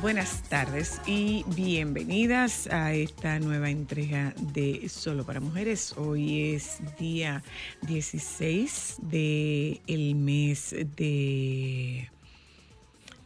[0.00, 5.92] Buenas tardes y bienvenidas a esta nueva entrega de Solo para Mujeres.
[5.96, 7.42] Hoy es día
[7.82, 12.08] 16 del mes de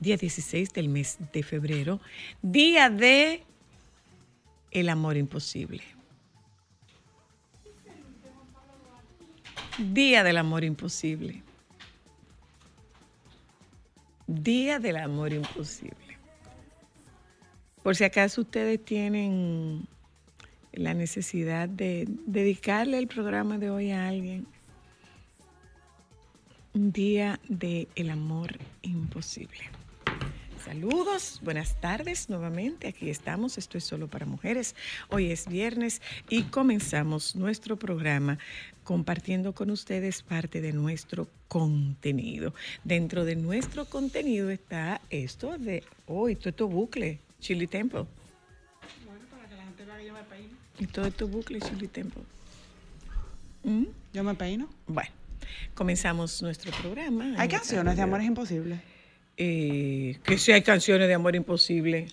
[0.00, 2.00] día 16 del mes de febrero,
[2.40, 3.44] día de
[4.70, 5.82] el amor imposible.
[9.76, 11.42] Día del amor imposible.
[14.26, 16.09] Día del amor imposible.
[17.82, 19.86] Por si acaso ustedes tienen
[20.72, 24.46] la necesidad de dedicarle el programa de hoy a alguien.
[26.74, 29.70] Un día del el amor imposible.
[30.62, 32.86] Saludos, buenas tardes nuevamente.
[32.86, 34.76] Aquí estamos, esto es solo para mujeres.
[35.08, 38.38] Hoy es viernes y comenzamos nuestro programa
[38.84, 42.52] compartiendo con ustedes parte de nuestro contenido.
[42.84, 48.04] Dentro de nuestro contenido está esto de hoy, todo esto bucle, Chili Temple.
[50.78, 52.22] Y todo esto bucle, Chili Temple.
[53.64, 53.84] ¿Mm?
[54.14, 54.68] Yo me peino.
[54.86, 55.10] Bueno,
[55.74, 57.34] comenzamos nuestro programa.
[57.36, 58.80] Hay canciones de amores imposibles.
[59.36, 62.08] Eh, que si hay canciones de amor imposible.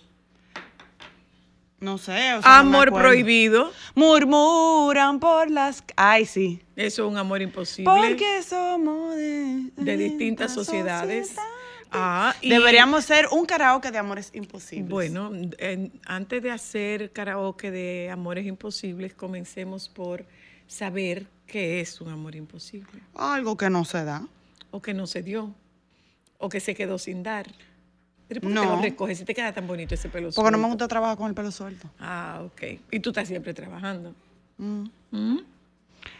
[1.80, 2.34] No sé.
[2.34, 3.72] o sea, me amor prohibido.
[3.94, 5.84] Murmuran por las.
[5.96, 6.60] Ay, sí.
[6.76, 7.90] Eso es un amor imposible.
[7.90, 11.28] Porque somos de, de distintas sociedades.
[11.28, 11.57] sociedad.
[11.90, 14.88] Ah, y- Deberíamos ser un karaoke de amores imposibles.
[14.90, 20.24] Bueno, en- antes de hacer karaoke de amores imposibles, comencemos por
[20.66, 23.00] saber qué es un amor imposible.
[23.14, 24.26] Algo que no se da.
[24.70, 25.54] O que no se dio.
[26.38, 27.46] O que se quedó sin dar.
[28.28, 28.60] Pero ¿por qué No.
[28.60, 30.68] te lo recoges si te queda tan bonito ese pelo Porque no me suelto?
[30.74, 31.90] gusta trabajar con el pelo suelto.
[31.98, 32.62] Ah, ok.
[32.90, 34.14] Y tú estás siempre trabajando.
[34.58, 34.84] Mm.
[35.10, 35.38] ¿Mm?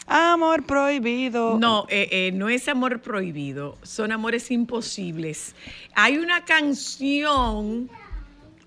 [0.09, 1.59] Amor prohibido.
[1.59, 5.55] No, eh, eh, no es amor prohibido, son amores imposibles.
[5.95, 7.91] Hay una canción,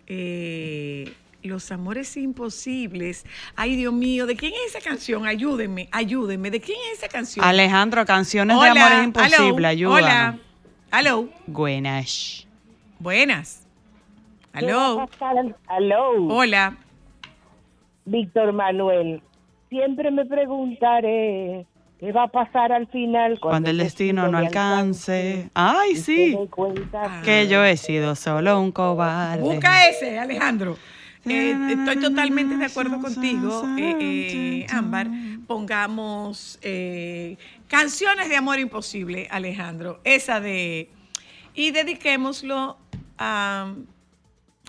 [0.08, 1.14] eh,
[1.44, 3.26] Los amores imposibles.
[3.56, 5.26] Ay, Dios mío, ¿de quién es esa canción?
[5.26, 6.52] Ayúdenme, ayúdenme.
[6.52, 7.44] ¿De quién es esa canción?
[7.44, 9.72] Alejandro, canciones de amores imposibles.
[9.72, 10.04] Ayúdanos.
[10.04, 10.40] Hola,
[10.92, 12.46] aló, Buenas.
[13.00, 13.68] buenas.
[14.54, 15.10] Aló,
[15.68, 16.78] Aló, hola.
[18.06, 19.24] Víctor Manuel.
[19.72, 21.66] Siempre me preguntaré
[21.98, 25.50] qué va a pasar al final Cuando el destino no alcance.
[25.54, 26.38] Ay, sí.
[26.50, 29.42] cuenta Que yo he sido solo un cobarde.
[29.42, 30.78] Busca ese, Alejandro.
[31.26, 35.08] Eh, estoy totalmente de acuerdo contigo, eh, eh, Ámbar.
[35.48, 37.38] Pongamos eh,
[37.70, 40.02] canciones de amor imposible, Alejandro.
[40.04, 40.90] Esa de.
[41.54, 42.78] Y dediquémoslo
[43.18, 43.74] a,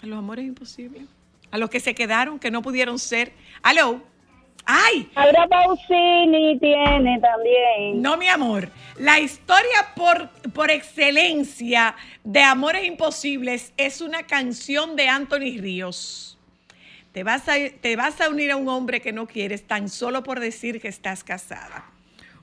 [0.01, 1.03] a los amores imposibles.
[1.51, 3.33] A los que se quedaron, que no pudieron ser.
[3.65, 4.12] ¡Aló!
[4.65, 5.11] ¡Ay!
[5.15, 8.01] Ahora Pausini tiene también.
[8.01, 8.69] No, mi amor.
[8.99, 11.95] La historia por, por excelencia
[12.25, 16.39] de Amores Imposibles es una canción de Anthony Ríos.
[17.13, 20.23] Te vas, a, te vas a unir a un hombre que no quieres tan solo
[20.23, 21.85] por decir que estás casada.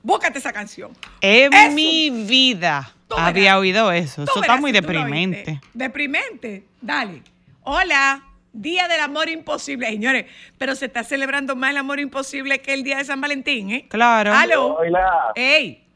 [0.04, 0.92] Búscate esa canción.
[1.22, 1.72] En Eso.
[1.74, 4.24] mi vida había oído eso.
[4.24, 5.60] Eso está muy deprimente.
[5.74, 6.63] Deprimente.
[6.81, 7.24] Dale.
[7.63, 8.28] Hola.
[8.54, 9.88] Día del amor imposible.
[9.88, 10.25] Señores,
[10.57, 13.88] pero se está celebrando más el amor imposible que el día de San Valentín, ¿eh?
[13.90, 14.34] Claro.
[14.34, 14.75] Aló.
[14.75, 15.88] Hola, Ey.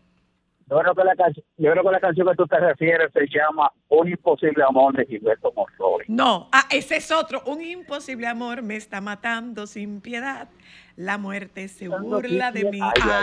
[0.70, 3.26] yo creo, que la canción, yo creo que la canción que tú te refieres se
[3.28, 6.06] llama Un imposible amor de Gilberto Monroy.
[6.08, 7.42] No, ah, ese es otro.
[7.46, 10.48] Un imposible amor me está matando sin piedad.
[10.96, 12.80] La muerte se burla de mí.
[12.80, 13.22] Ay, ay, ay,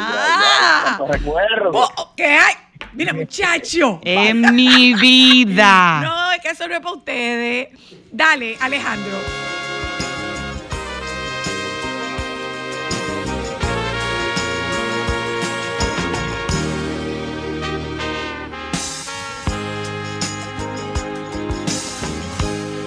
[0.92, 1.70] ah, recuerdo.
[1.72, 2.54] Oh, ¿Qué hay?
[2.94, 4.00] Mira, muchacho.
[4.02, 6.00] En mi vida.
[6.10, 7.68] No, es que eso no es para ustedes.
[8.10, 9.16] Dale, Alejandro.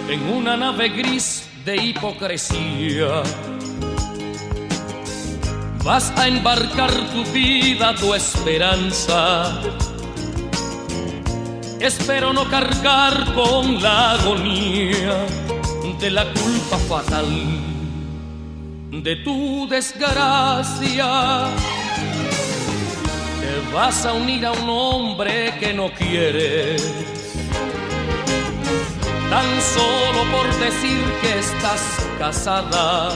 [0.10, 3.24] en una nave gris de hipocresía.
[5.84, 9.60] Vas a embarcar tu vida, tu esperanza.
[11.80, 15.26] Espero no cargar con la agonía
[16.00, 17.28] de la culpa fatal
[18.92, 21.48] de tu desgracia.
[23.42, 26.82] Te vas a unir a un hombre que no quieres
[29.34, 33.10] tan solo por decir que estás casada,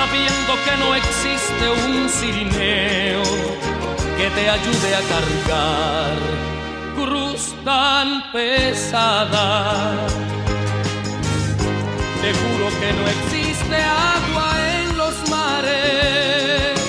[0.00, 3.22] sabiendo que no existe un cirineo
[4.16, 6.16] que te ayude a cargar
[6.96, 9.48] cruz tan pesada.
[12.22, 13.76] Te juro que no existe
[14.16, 14.48] agua
[14.78, 16.80] en los mares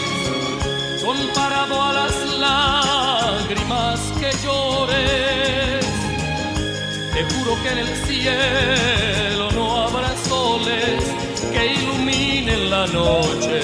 [1.04, 2.16] comparado a las
[2.48, 5.86] lágrimas que llores.
[7.13, 11.04] Te juro que en el cielo no habrá soles
[11.54, 12.31] que iluminen
[12.71, 13.59] la noche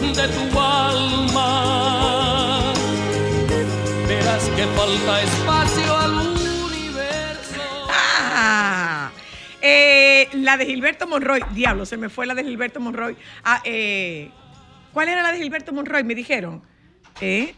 [0.00, 1.48] de tu alma.
[4.08, 7.62] Verás que falta espacio al universo.
[7.88, 9.12] Ah,
[9.62, 11.40] eh, la de Gilberto Monroy.
[11.52, 13.16] Diablo, se me fue la de Gilberto Monroy.
[13.44, 14.32] Ah, eh,
[14.92, 16.02] ¿Cuál era la de Gilberto Monroy?
[16.02, 16.60] Me dijeron.
[17.20, 17.54] ¿Eh?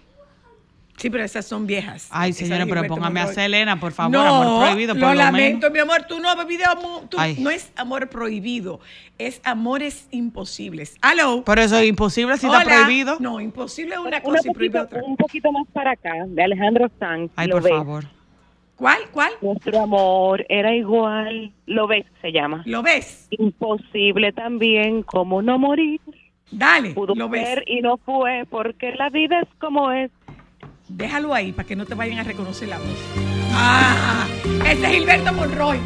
[1.01, 2.09] Sí, pero esas son viejas.
[2.11, 3.27] Ay, señora, pero póngame a.
[3.29, 4.13] Selena, por favor.
[4.13, 5.73] No, amor prohibido, por lo lo, lamento, menos.
[5.73, 6.07] mi amor.
[6.07, 7.03] Tú no has bebido amor.
[7.09, 8.81] tú- no es amor prohibido,
[9.17, 10.97] es amores imposibles.
[11.01, 11.43] ¿Aló?
[11.45, 12.65] Pero eso es imposible si está Hola.
[12.83, 13.17] prohibido.
[13.19, 15.03] No, imposible es una cosa y prohibido otra.
[15.03, 17.31] un poquito más para acá, de Alejandro Sanz.
[17.37, 17.73] Ay, lo por ves.
[17.73, 18.05] favor.
[18.77, 18.99] ¿Cuál?
[19.13, 19.33] ¿Cuál?
[19.41, 21.53] Nuestro amor era igual.
[21.67, 22.63] Lo ves, se llama.
[22.67, 23.27] ¿Lo ves?
[23.31, 26.01] Imposible también como no morir.
[26.51, 27.47] Dale, Pudo lo ves.
[27.47, 30.11] ser y no fue porque la vida es como es.
[30.91, 32.99] Déjalo ahí para que no te vayan a reconocer la voz.
[33.53, 34.27] Ah,
[34.67, 35.79] ese es Gilberto Monroy.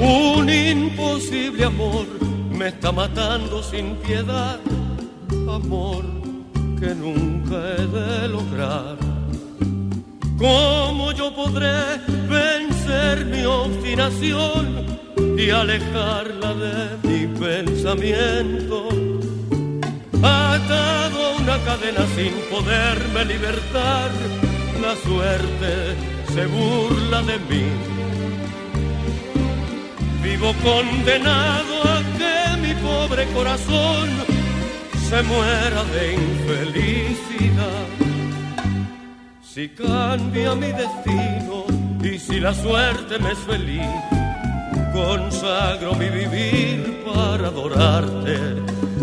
[0.00, 2.06] Un imposible amor
[2.50, 4.60] me está matando sin piedad,
[5.48, 6.04] amor
[6.78, 9.13] que nunca he de lograr.
[10.38, 11.98] ¿Cómo yo podré
[12.28, 14.98] vencer mi obstinación
[15.38, 18.88] y alejarla de mi pensamiento?
[20.22, 24.10] Atado a una cadena sin poderme libertar,
[24.82, 25.94] la suerte
[26.34, 27.66] se burla de mí.
[30.22, 34.08] Vivo condenado a que mi pobre corazón
[35.08, 38.03] se muera de infelicidad.
[39.54, 41.64] Si cambia mi destino
[42.02, 43.86] y si la suerte me es feliz,
[44.92, 48.36] consagro mi vivir para adorarte.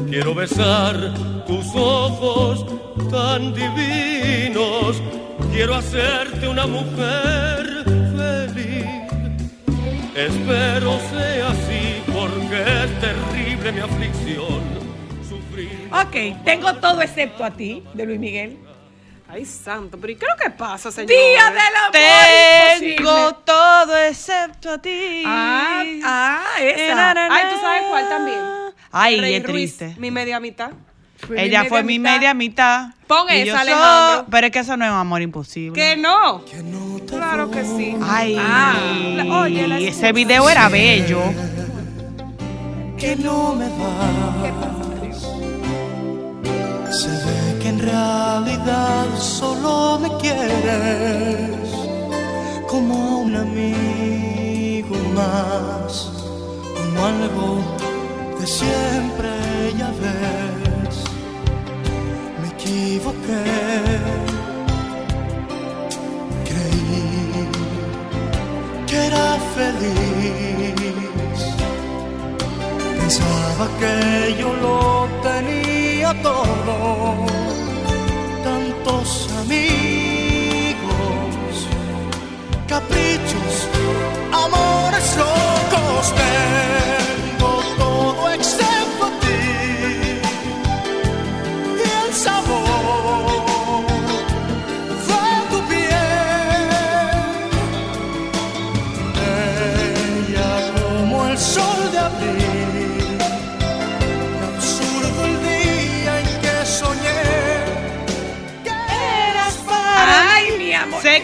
[0.09, 1.13] Quiero besar
[1.47, 2.65] tus ojos
[3.09, 5.01] tan divinos,
[5.53, 7.85] quiero hacerte una mujer
[8.17, 8.85] feliz.
[10.13, 14.61] Espero sea así porque es terrible mi aflicción.
[15.29, 15.89] Sufrir.
[15.93, 18.70] Ok, tengo todo excepto a ti, de Luis Miguel.
[19.33, 21.07] Ay, santo, pero ¿y qué es lo que pasa, señor?
[21.07, 23.37] Día del amor Tengo imposible.
[23.45, 25.23] todo excepto a ti.
[25.25, 26.95] Ah, ah, Eh, esa.
[26.95, 28.39] na, na, Ay, ¿tú sabes cuál también?
[28.91, 29.95] Ay, Rey es Ruiz, triste.
[29.99, 30.71] mi media mitad.
[31.33, 32.11] Ella mi fue mi mitad.
[32.13, 32.87] media mitad.
[33.07, 34.25] Pon y esa, yo.
[34.29, 35.79] Pero es que eso no es amor imposible.
[35.81, 36.43] Que no.
[37.07, 37.95] Claro que sí.
[38.03, 38.73] Ay, Ah,
[39.15, 41.21] la- oye, la ese video era bello.
[42.99, 44.11] que no me va.
[46.91, 47.30] Se ve que en
[47.91, 51.67] realidad solo me quieres
[52.67, 56.11] como un amigo más,
[56.77, 57.47] como algo
[58.39, 59.29] de siempre,
[59.77, 60.95] ya ves,
[62.41, 63.43] me equivoqué.
[66.49, 67.47] Creí
[68.87, 71.37] que era feliz,
[72.99, 73.93] pensaba que
[74.39, 74.79] yo lo
[75.29, 77.25] tenía todo,
[78.43, 79.90] tantos amigos,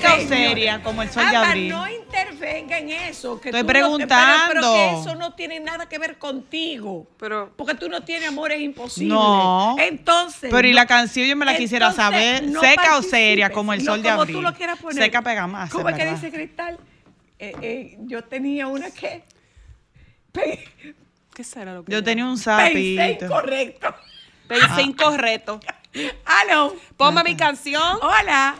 [0.01, 1.69] Seca o seria, como el sol de abril.
[1.69, 3.39] no intervenga en eso.
[3.41, 4.43] Que Estoy tú no- pero- preguntando.
[4.53, 7.07] pero, que eso no tiene nada que ver contigo.
[7.19, 9.13] Pero, Porque tú no tienes amores imposibles.
[9.13, 9.75] No.
[9.79, 10.49] Entonces.
[10.51, 12.43] Pero y la canción yo me la quisiera entonces, saber.
[12.43, 14.35] no seca o seria, como el No, sol de como abril.
[14.37, 15.03] tú lo quieras poner.
[15.03, 15.69] Seca pega más.
[15.71, 16.77] ¿Cómo es es que dice Cristal?
[17.39, 19.23] Eh, eh, yo tenía una que.
[21.33, 23.25] ¿qué será lo que Yo yo- tenía un Pensé sapito.
[23.25, 23.95] incorrecto.
[24.47, 25.59] Pensé incorrecto.
[26.25, 26.75] Aló.
[26.95, 27.97] Ponme mi canción.
[28.01, 28.55] Hola.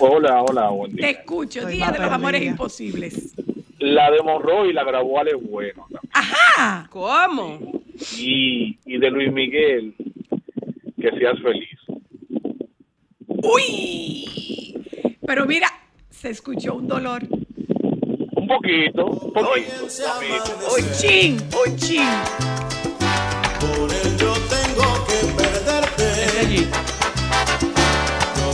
[0.00, 1.10] Hola, hola, buen Te día.
[1.10, 1.60] escucho.
[1.60, 3.34] Estoy Día de los amores imposibles.
[3.78, 6.10] La de Monroy la grabó Ale Bueno también.
[6.12, 6.86] Ajá.
[6.90, 7.58] ¿Cómo?
[8.16, 9.94] y, y de Luis Miguel,
[11.00, 11.68] que seas feliz.
[13.28, 14.24] Uy.
[15.26, 15.68] Pero mira,
[16.10, 17.22] se escuchó un dolor.
[17.30, 19.42] Un poquito, un poquito.
[19.42, 20.74] poquito.
[20.76, 22.08] Un chin, un chin.
[23.60, 26.68] Por él yo tengo que perderte.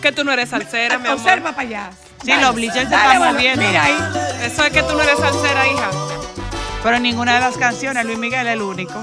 [0.00, 1.18] que tú no eres salsera, mi amor.
[1.20, 1.90] Observa para allá.
[2.24, 3.62] Sí, los bleachers se están moviendo.
[3.66, 3.96] Mira ahí.
[4.42, 5.90] Eso es que tú no eres salsera, hija.
[6.82, 8.94] Pero ninguna de las canciones, Luis Miguel es el único.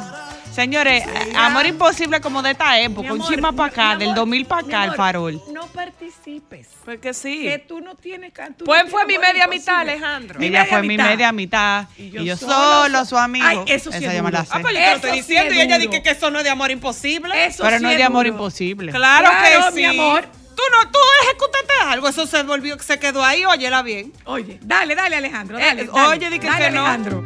[0.52, 3.98] Señores, eh, Amor Imposible como de esta época, Mi un amor, chisma para acá, amor,
[4.00, 5.42] del 2000 para acá, el amor, farol.
[5.54, 6.68] No participes.
[6.84, 7.44] Porque sí.
[7.44, 8.34] Que tú no tienes.
[8.34, 9.80] can- tú Pues no fue mi amor media mitad.
[9.82, 10.40] Alejandro.
[10.42, 11.86] Ella fue mi media mitad.
[11.96, 13.46] Y Y yo solo, solo, so- su amigo.
[13.48, 14.38] Ay, eso sí Esa es duro.
[14.40, 16.32] Ah, pues yo te lo Eso estoy sí diciendo es y ella dice que eso
[16.32, 17.46] no es de amor imposible.
[17.46, 18.36] Eso Pero sí no es de amor duro.
[18.38, 18.92] imposible.
[18.94, 19.76] Claro, Claro, que sí.
[19.76, 20.28] mi amor.
[20.58, 24.12] Tú no, tú ejecutaste algo, eso se volvió, se quedó ahí, óyela bien.
[24.26, 25.58] Oye, dale, dale, Alejandro.
[25.60, 26.30] Eh, Dale, oye, dale.
[26.32, 26.86] di que Dale, que no.
[26.86, 27.24] Alejandro.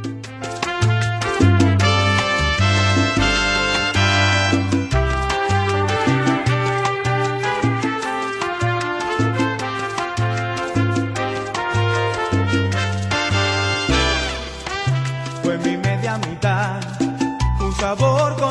[15.43, 16.79] Fue mi media mitad,
[17.59, 18.50] un sabor conocido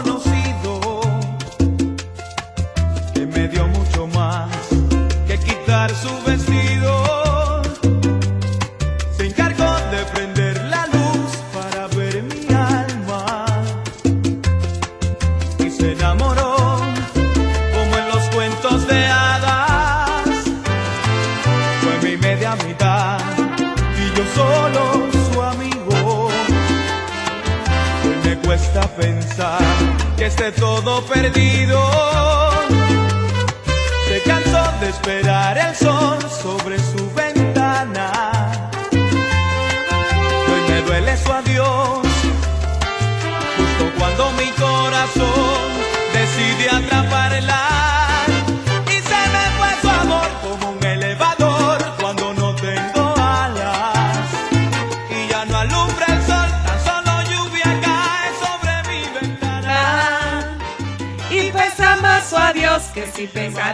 [30.30, 31.78] esté todo perdido.
[34.08, 35.99] Se cansó de esperar el sol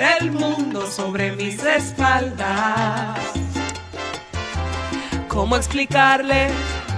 [0.03, 3.19] el mundo sobre mis espaldas.
[5.29, 6.49] ¿Cómo explicarle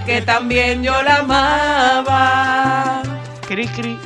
[0.05, 3.03] que también yo la amaba?
[3.47, 3.97] Cri, cri.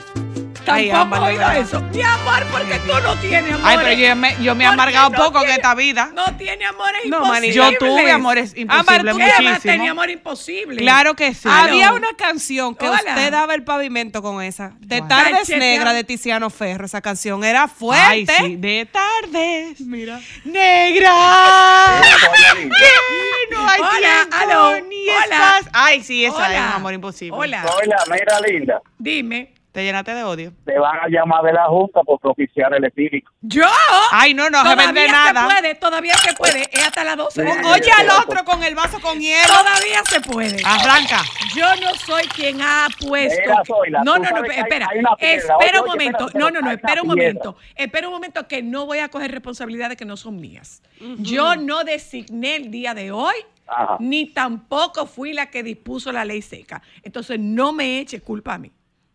[0.73, 1.81] Ay, Tampoco he de oído eso.
[1.81, 3.65] Mi amor, porque tú no tienes amor.
[3.69, 6.09] Ay, pero yo me, yo me he amargado no poco en esta vida.
[6.13, 7.55] No tiene amores No, imposibles.
[7.57, 7.71] manita.
[7.71, 9.59] Yo tuve amores imposibles tú ¿Qué más muchísimo.
[9.61, 10.77] tenía amor imposible?
[10.77, 11.47] Claro que sí.
[11.51, 12.97] Había una canción que Hola.
[13.07, 14.73] usted daba el pavimento con esa.
[14.79, 15.01] De.
[15.01, 15.49] Tardes.
[15.49, 16.85] Negras de Tiziano Ferro.
[16.85, 18.33] Esa canción era Ay, fuerte.
[18.37, 19.81] sí, de tardes.
[19.81, 20.19] Mira.
[20.43, 21.11] Negra.
[23.49, 25.23] que no hay Hola, tiempo ni hola.
[25.23, 25.65] estás.
[25.73, 26.53] Ay, sí, esa Hola.
[26.53, 27.37] es un amor imposible.
[27.37, 27.65] Hola.
[27.65, 28.81] Hola, mira, linda.
[28.97, 29.53] Dime.
[29.73, 30.53] Te llenaste de odio.
[30.65, 33.31] Te van a llamar de la Junta por propiciar el etílico.
[33.41, 33.65] ¿Yo?
[34.11, 35.45] Ay, no, no se todavía vende se nada.
[35.45, 36.61] puede, todavía se puede.
[36.71, 37.69] Es hasta las 12 de la Sí.
[37.71, 39.47] Oye al otro con el vaso con hielo.
[39.47, 40.61] Todavía se puede.
[40.63, 41.23] Arranca.
[41.55, 43.51] Yo no soy quien ha puesto.
[43.65, 44.87] Zoila, no, tú no, no, hay- espera.
[44.91, 45.55] hay una piedra.
[45.59, 46.27] Espera un momento.
[46.27, 47.57] espera, no, no, no, espera un momento.
[47.75, 50.83] Espera un momento que no voy a coger responsabilidades que no son mías.
[51.17, 53.33] Yo no designé el día de hoy.
[53.65, 53.97] Ajá.
[53.99, 56.83] Ni tampoco fui la que dispuso la ley seca.
[57.01, 58.71] Entonces no me eche culpa a mí.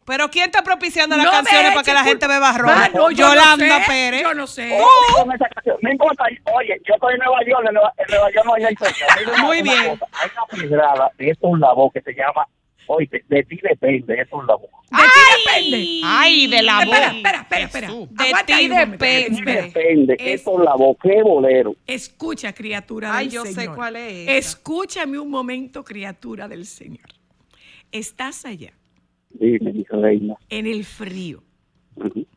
[0.08, 2.70] Pero ¿quién está propiciando las No canciones para que la gente beba ron?
[2.74, 4.22] Ah, no, yo no Yolanda sé, Pérez.
[4.22, 4.78] Yo no sé.
[5.14, 5.76] Con esa canción.
[5.82, 6.24] No importa,
[6.54, 8.62] oye, yo estoy en Nueva York, en Nueva, en Nueva York no hay
[9.34, 9.88] una- Muy una bien.
[9.98, 12.48] cosa, Hay una pedrada de esto un labo que se llama,
[12.86, 14.62] oye, de, de ti depende, esto es un labo.
[14.90, 16.00] De ti depende.
[16.04, 16.84] Ay, de la voz.
[16.84, 17.88] espera, espera, espera.
[17.90, 18.96] De ti depende.
[19.06, 21.76] De ti depende, Es- esto es un labo, qué bolero.
[21.86, 23.76] Escucha, criatura Ay, del yo sé Señor.
[23.76, 24.28] cuál es.
[24.46, 27.06] Escúchame un momento, criatura del Señor.
[27.92, 28.72] Estás allá,
[29.38, 30.34] Reina.
[30.48, 31.42] en el frío.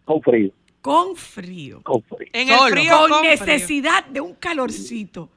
[0.05, 2.27] Con frío, con frío, con frío.
[2.33, 2.71] En el Solo.
[2.71, 3.31] frío con con frío.
[3.31, 5.29] necesidad de un calorcito,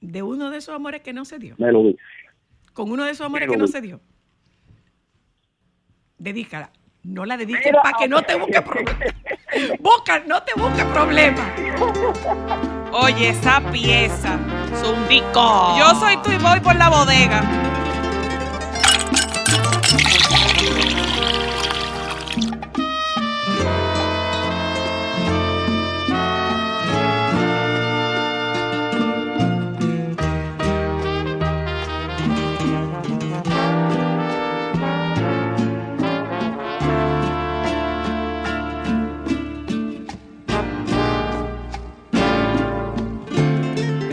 [0.00, 1.98] de uno de esos amores que no se dio, Me lo dice.
[2.72, 4.00] con uno de esos amores que no se dio.
[6.18, 6.70] Dedícala.
[7.02, 8.96] No la dediques para que no te busque problemas.
[9.80, 11.60] Busca, no te busque problemas.
[12.92, 14.38] Oye, esa pieza.
[14.80, 15.76] Zumbico.
[15.78, 17.42] Yo soy tú y voy por la bodega.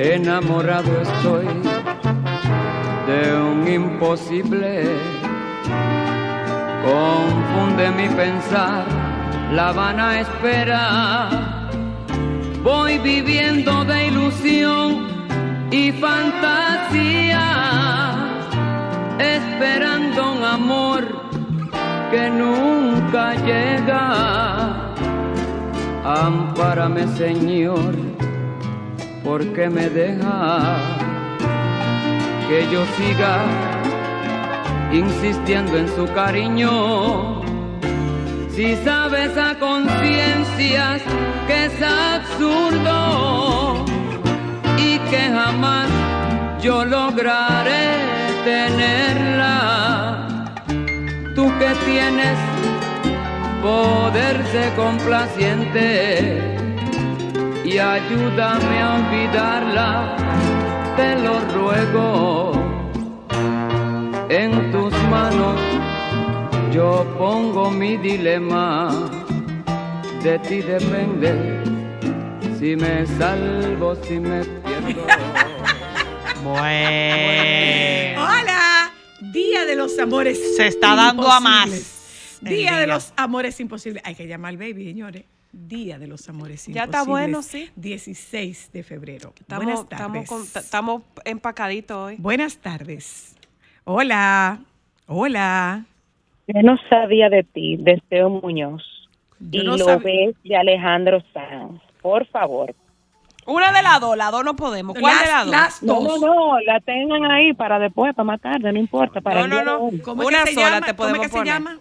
[0.04, 1.46] Enamorado estoy
[3.06, 4.98] de un imposible.
[6.84, 8.84] Confunde mi pensar,
[9.54, 11.30] la vana espera.
[12.64, 15.06] Voy viviendo de ilusión
[15.70, 17.46] y fantasía,
[19.20, 21.04] esperando un amor
[22.10, 24.96] que nunca llega.
[26.04, 28.12] Ampárame, Señor
[29.24, 30.78] ¿por qué me deja
[32.48, 33.44] que yo siga
[34.92, 37.42] insistiendo en su cariño?
[38.50, 41.04] Si sabes a conciencias
[41.48, 43.86] que es absurdo
[44.78, 45.90] y que jamás
[46.62, 47.98] yo lograré
[48.44, 50.28] tenerla,
[51.36, 52.38] tú que tienes
[53.62, 56.61] poder de complaciente
[57.72, 60.16] y ayúdame a olvidarla,
[60.98, 62.52] te lo ruego.
[64.30, 65.60] En tus manos
[66.74, 69.10] yo pongo mi dilema,
[70.24, 71.62] de ti depende
[72.60, 75.06] si me salvo, si me pierdo.
[76.44, 78.24] Bueno.
[78.24, 78.92] Hola,
[79.32, 80.56] Día de los Amores.
[80.56, 81.70] Se está dando a más.
[82.42, 84.02] Día de los Amores Imposibles.
[84.04, 85.26] Hay que llamar al baby, señores.
[85.54, 87.70] Día de los Amores Ya está bueno, sí.
[87.76, 89.34] 16 de febrero.
[89.38, 90.56] Estamos, Buenas tardes.
[90.56, 92.16] estamos empacaditos hoy.
[92.20, 93.36] Buenas tardes.
[93.84, 94.60] Hola.
[95.08, 95.86] Hola.
[96.48, 98.82] Yo no sabía de ti, de Teo Muñoz.
[99.40, 101.82] Yo y no lo sab- ves de Alejandro Sanz.
[102.02, 102.74] Por favor.
[103.46, 104.96] Una de las dos, las dos no podemos.
[104.98, 105.52] ¿Cuál de las dos?
[105.52, 106.22] Las No, dos.
[106.22, 109.20] no, no, la tengan ahí para después, para más tarde, no importa.
[109.20, 110.04] Para No, no, no.
[110.04, 110.86] ¿Cómo Una que se sola llama?
[110.86, 111.80] te ¿Cómo podemos que se llama?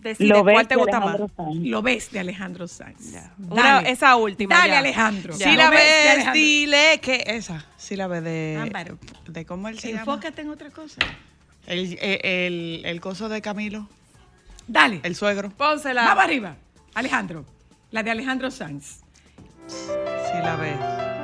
[0.00, 1.46] Decide, Lo ves ¿cuál te de gusta Alejandro más?
[1.54, 1.66] Sanz.
[1.66, 3.14] Lo ves de Alejandro Sanz.
[3.50, 4.54] Una- esa última.
[4.56, 4.78] Dale, ya.
[4.78, 5.32] Alejandro.
[5.34, 7.64] Si la ves dile que esa.
[7.76, 8.58] Si la ves de.
[8.62, 8.98] Ámbaro.
[9.26, 10.00] de cómo él se llama.
[10.00, 11.00] Enfócate en otra cosa.
[11.66, 13.88] El, el, el, el coso de Camilo.
[14.66, 15.00] Dale.
[15.02, 15.50] El suegro.
[15.50, 16.04] Pónsela.
[16.04, 16.56] Vamos arriba.
[16.94, 17.44] Alejandro.
[17.90, 19.00] La de Alejandro Sanz.
[19.66, 21.17] Si la ves.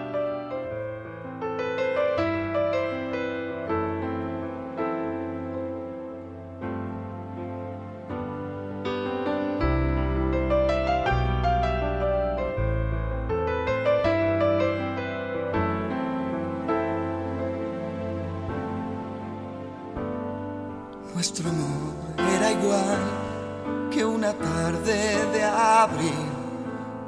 [24.64, 26.24] Tarde de abril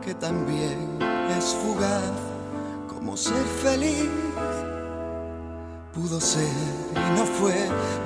[0.05, 0.99] que también
[1.39, 2.17] es fugaz
[2.87, 4.11] como ser feliz
[5.95, 6.53] pudo ser
[6.93, 7.57] y no fue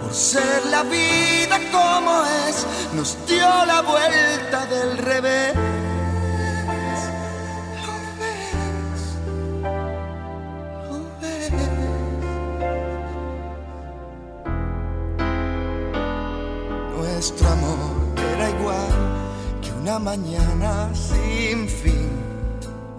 [0.00, 2.12] por ser la vida como
[2.46, 5.79] es nos dio la vuelta del revés
[20.00, 22.08] mañana sin fin,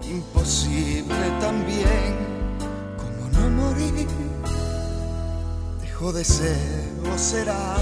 [0.08, 2.16] imposible también
[2.96, 4.06] como no morir.
[5.80, 6.56] Dejó de ser
[7.12, 7.76] o será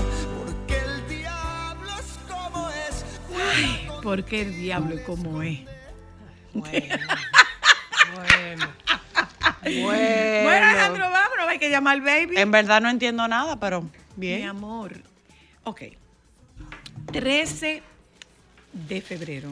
[0.44, 3.04] porque el diablo es como es.
[3.54, 5.60] Ay, porque el diablo es como es.
[6.54, 6.96] Bueno.
[9.62, 12.38] Bueno, Alejandro, vámonos, hay que llamar al baby.
[12.38, 13.82] En verdad no entiendo nada, pero
[14.16, 14.48] Mi bien.
[14.48, 14.94] amor.
[15.64, 15.82] Ok.
[17.12, 17.82] 13
[18.72, 19.50] de febrero,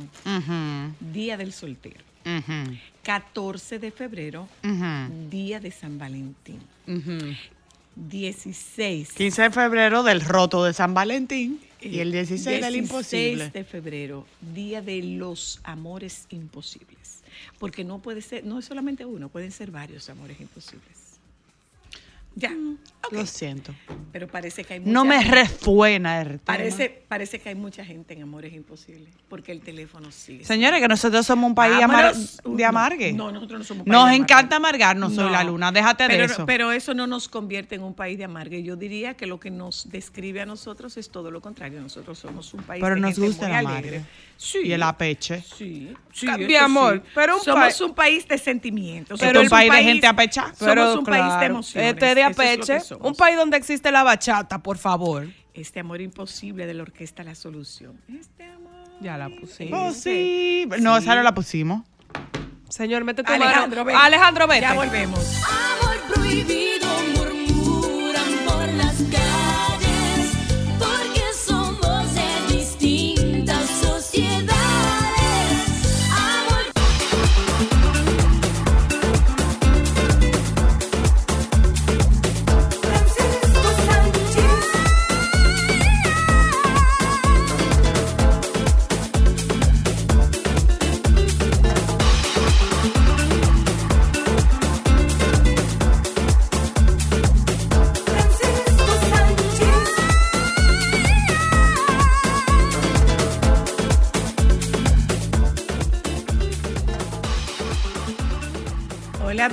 [1.13, 2.05] Día del Soltero.
[2.25, 4.49] ujú, 14 de febrero,
[5.31, 6.61] Día de San Valentín.
[6.87, 7.35] ujú.
[7.97, 9.13] 16.
[9.15, 13.51] 15 de febrero del roto de San Valentín y el 16 del 16 imposible.
[13.51, 17.23] de febrero, Día de los Amores Imposibles.
[17.59, 21.08] Porque no puede ser, no es solamente uno, pueden ser varios amores imposibles.
[22.38, 22.51] Ya,
[23.05, 23.12] ok.
[23.12, 23.74] Lo siento.
[24.12, 26.40] Pero parece que hay mucha No me gente- resuena el tema.
[26.44, 30.44] Parece, parece que hay mucha gente en Amores Imposibles, porque el teléfono sigue.
[30.44, 33.12] Señores, que nosotros somos un país amar- de amargue.
[33.12, 35.31] No, nosotros no somos un país Nos de encanta amargarnos, soy No.
[35.31, 35.72] la luna.
[35.72, 36.46] Déjate pero, de eso.
[36.46, 38.62] Pero eso no nos convierte en un país de amargue.
[38.62, 41.81] Yo diría que lo que nos describe a nosotros es todo lo contrario.
[41.81, 44.03] Nosotros somos un país Pero de nos gente gusta muy el amargue.
[44.37, 44.59] Sí.
[44.64, 45.42] Y el apeche.
[45.42, 47.11] Sí, sí, mi amor, sí.
[47.14, 49.18] pero un somos pa- un país de sentimientos.
[49.18, 50.55] Pero somos un país de gente apecha.
[50.55, 51.92] Somos un país de claro, emociones.
[51.94, 53.07] Este de somos.
[53.07, 55.27] un país donde existe la bachata, por favor.
[55.55, 58.01] Este amor imposible de la orquesta La Solución.
[58.09, 58.73] Este amor.
[59.01, 59.95] Ya la pusimos.
[59.95, 60.81] Posible.
[60.81, 61.83] No, esa no la pusimos.
[62.69, 63.85] Señor, mete tu Alejandro, mano.
[63.85, 63.97] ven.
[63.97, 64.61] Alejandro, vete.
[64.61, 65.43] Ya volvemos.
[65.45, 66.68] Amor prohibido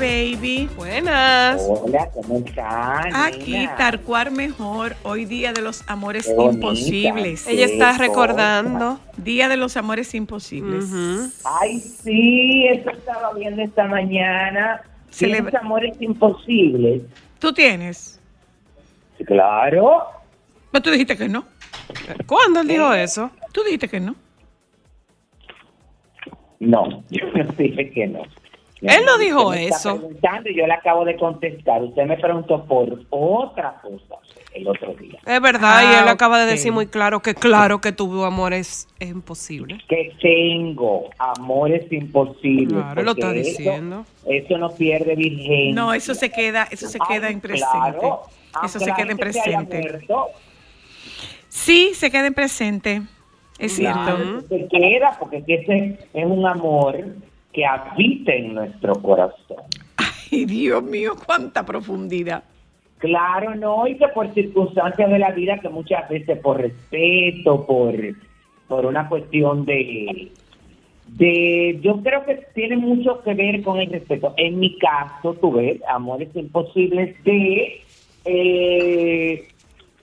[0.05, 0.69] baby.
[0.75, 1.65] Buenas.
[1.67, 3.15] Hola, ¿cómo están?
[3.15, 3.67] Aquí?
[3.75, 6.43] Tarcuar Mejor, hoy Día de los Amores Qué.
[6.43, 7.47] Imposibles.
[7.47, 8.99] Ella está recordando.
[9.17, 10.85] Día de los Amores Imposibles.
[11.43, 14.81] Ay, sí, eso estaba viendo esta mañana.
[15.11, 17.01] Celebra- ¿Tienes amores imposibles?
[17.39, 18.19] ¿Tú tienes?
[19.25, 20.03] Claro.
[20.71, 21.45] Pero tú dijiste que no.
[22.27, 23.31] ¿Cuándo él dijo eso?
[23.53, 24.15] Tú dijiste que no.
[26.59, 28.23] No, yo no dije que no.
[28.81, 29.97] Él no Usted dijo me está eso.
[29.97, 31.81] preguntando y yo le acabo de contestar.
[31.81, 34.15] Usted me preguntó por otra cosa
[34.53, 35.17] el otro día.
[35.25, 38.87] Es verdad, y Ah, él acaba de decir muy claro que claro que tuvo amores
[38.99, 39.77] es imposible.
[39.87, 42.73] Que tengo amores imposibles.
[42.73, 44.05] Claro, lo está eso- diciendo.
[44.25, 45.73] Eso, no pierde virgen.
[45.73, 47.69] No, eso se queda, eso se queda en presente.
[47.99, 48.21] Claro,
[48.63, 49.99] Eso se queda en presente.
[51.49, 53.01] Sí, se queda en presente.
[53.57, 54.47] Es Claro, cierto.
[54.49, 56.97] se queda porque ese es un amor
[57.55, 59.63] que habita en nuestro corazón.
[59.95, 62.43] Ay, Dios mío, cuánta profundidad.
[62.97, 67.95] Claro, no, y que por circunstancias de la vida que muchas veces por respeto, por,
[68.67, 70.31] por una cuestión de,
[71.07, 74.33] de, yo creo que tiene mucho que ver con el respeto.
[74.37, 77.81] En mi caso, tú ves, amores imposibles de
[78.25, 79.47] eh,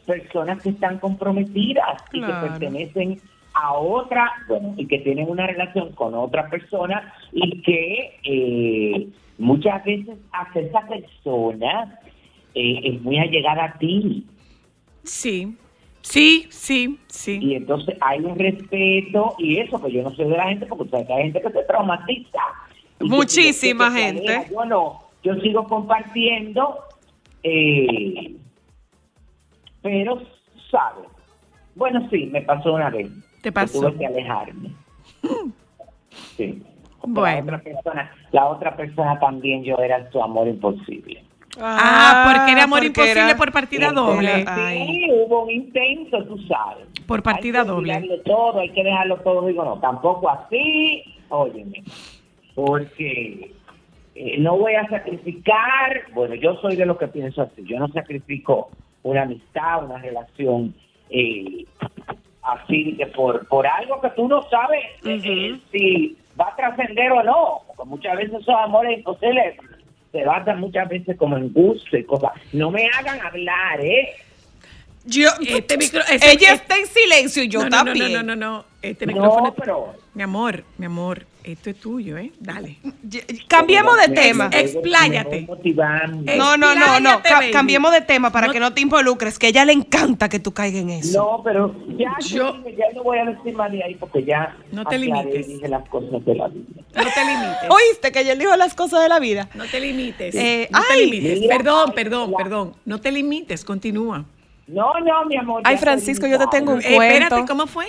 [0.06, 3.20] personas que están comprometidas y que pertenecen
[3.54, 9.84] a otra, bueno, y que tienen una relación con otra persona y que eh, muchas
[9.84, 11.98] veces hasta esa persona
[12.54, 14.26] eh, es muy allegada a ti.
[15.04, 15.56] Sí,
[16.00, 17.38] sí, sí, sí.
[17.42, 20.88] Y entonces hay un respeto y eso, que yo no soy de la gente, porque
[20.90, 22.40] sabes que hay gente que se traumatiza.
[22.98, 24.34] Que Muchísima que gente.
[24.34, 24.50] aleja.
[24.50, 26.78] Yo no, yo sigo compartiendo,
[27.42, 28.34] eh,
[29.82, 30.22] pero,
[30.70, 31.08] ¿sabes?
[31.74, 33.10] Bueno, sí, me pasó una vez.
[33.42, 33.80] ¿Te pasó?
[33.80, 34.70] Tuve que alejarme.
[36.36, 36.62] Sí.
[37.04, 37.52] Bueno.
[37.52, 41.24] La otra, persona, la otra persona también yo era su amor imposible.
[41.58, 44.36] Ah, porque era amor porque imposible era- por partida doble.
[44.40, 45.06] Sí, Ay.
[45.10, 46.86] hubo un intento, tú sabes.
[47.06, 48.22] Por partida hay que doble.
[48.26, 49.46] todo, hay que dejarlo todo.
[49.46, 51.82] Digo, no, tampoco así, óyeme,
[52.54, 53.52] porque
[54.14, 57.88] eh, no voy a sacrificar, bueno, yo soy de lo que pienso así, yo no
[57.88, 58.70] sacrifico
[59.02, 60.74] una amistad, una relación
[61.10, 61.64] eh,
[62.42, 67.12] así que por, por algo que tú no sabes eh, eh, si va a trascender
[67.12, 69.56] o no, porque muchas veces esos amores imposibles
[70.10, 72.32] se basan muchas veces como en gusto y cosas.
[72.52, 74.08] No me hagan hablar, ¿eh?
[75.04, 78.12] Yo, Este micro- ese- ella este- está en silencio y yo no, también.
[78.12, 78.64] No, no, no, no.
[78.82, 79.54] Este No, micrófono.
[79.54, 82.32] pero- Mi amor, mi amor, esto es tuyo, ¿eh?
[82.40, 82.78] Dale.
[83.48, 84.50] Cambiemos de tema.
[84.52, 85.46] Expláyate.
[86.36, 87.22] No, no, no, no.
[87.22, 90.38] Ca- cambiemos de tema para que no te involucres, que a ella le encanta que
[90.38, 91.18] tú caigas en eso.
[91.22, 94.84] No, pero ya, yo, ya no voy a decir más de ahí porque ya No
[94.84, 95.46] te limites.
[95.48, 96.64] dije las cosas de la vida.
[96.94, 97.70] No te limites.
[97.70, 99.48] ¿Oíste que ella dijo las cosas de la vida?
[99.54, 100.34] No te limites.
[100.34, 101.04] Eh, no te ay.
[101.10, 101.40] limites.
[101.40, 101.56] Mira.
[101.56, 102.74] perdón, perdón, perdón.
[102.84, 104.24] No te limites, continúa.
[104.66, 105.60] No, no, mi amor.
[105.64, 106.96] Ay, Francisco, yo te tengo un limitado.
[106.96, 107.14] cuento.
[107.24, 107.86] espérate, ¿cómo fue?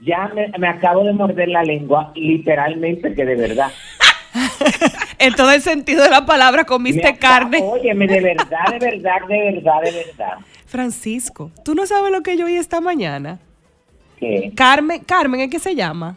[0.00, 3.70] Ya me, me acabo de morder la lengua, literalmente, que de verdad.
[5.18, 7.58] En todo el sentido de la palabra, comiste Me carne.
[7.60, 10.38] Óyeme, de verdad, de verdad, de verdad, de verdad.
[10.66, 13.40] Francisco, ¿tú no sabes lo que yo oí esta mañana?
[14.18, 14.52] ¿Qué?
[14.54, 16.16] Carmen, Carmen, ¿es que se llama?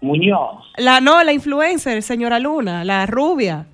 [0.00, 0.64] Muñoz.
[0.76, 3.66] La no, la influencer, señora Luna, la rubia.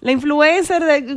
[0.00, 1.16] La influencer de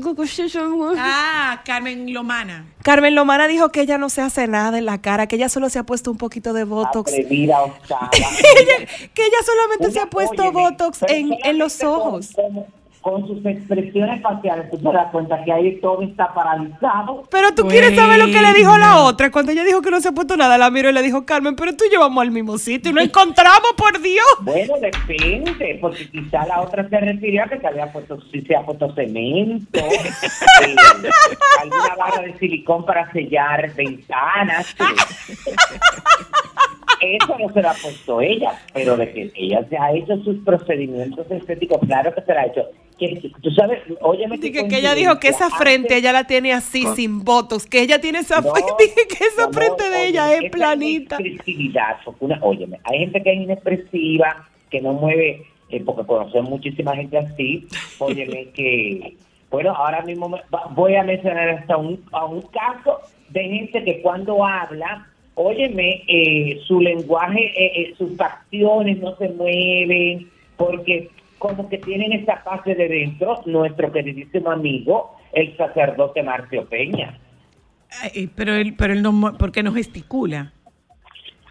[0.98, 2.65] Ah, Carmen Lomana.
[2.82, 5.70] Carmen Lomana dijo que ella no se hace nada en la cara, que ella solo
[5.70, 7.12] se ha puesto un poquito de botox.
[7.13, 7.58] Atrevida,
[8.12, 12.30] que ella solamente se ha puesto óyeme, botox en, en los con- ojos.
[12.36, 12.65] con-
[13.02, 17.24] Con sus expresiones faciales, tú te das cuenta que ahí todo está paralizado.
[17.32, 19.32] Pero tú quieres saber lo que le dijo la otra.
[19.32, 21.56] Cuando ella dijo que no se ha puesto nada, la miró y le dijo, Carmen,
[21.56, 24.26] pero tú llevamos al mismo sitio y lo encontramos, por Dios.
[24.42, 28.56] Bueno, depende, porque quizá la otra se refirió a que se había puesto, si se
[28.56, 30.76] ha puesto cemento, eh,
[31.62, 34.76] alguna barra de silicón para sellar ventanas.
[37.02, 40.38] Eso no se lo ha puesto ella, pero de que ella se ha hecho sus
[40.44, 42.70] procedimientos estéticos, claro que se lo ha hecho.
[43.02, 44.38] Que, tú sabes, óyeme.
[44.38, 48.00] Dije que ella dijo que esa frente ella la tiene así, sin botox, que ella
[48.00, 51.18] tiene esa No, Dije que esa mi frente de ella es planita.
[51.20, 56.48] inexpresividad, porque una, óyeme, hay gente que es inexpresiva, que no mueve, eh, porque conocemos
[56.52, 57.66] muchísima gente así,
[57.98, 59.16] óyeme, que,
[59.50, 60.42] bueno, ahora mismo me-
[60.76, 66.60] voy a mencionar hasta un, a un caso de gente que cuando habla, óyeme, eh,
[66.68, 71.10] su lenguaje, eh, eh, sus facciones no se mueven, porque
[71.42, 77.20] como que tienen esa parte de dentro, nuestro queridísimo amigo, el sacerdote Marcio Peña.
[78.02, 80.54] Ay, pero él, pero él no, porque no gesticula.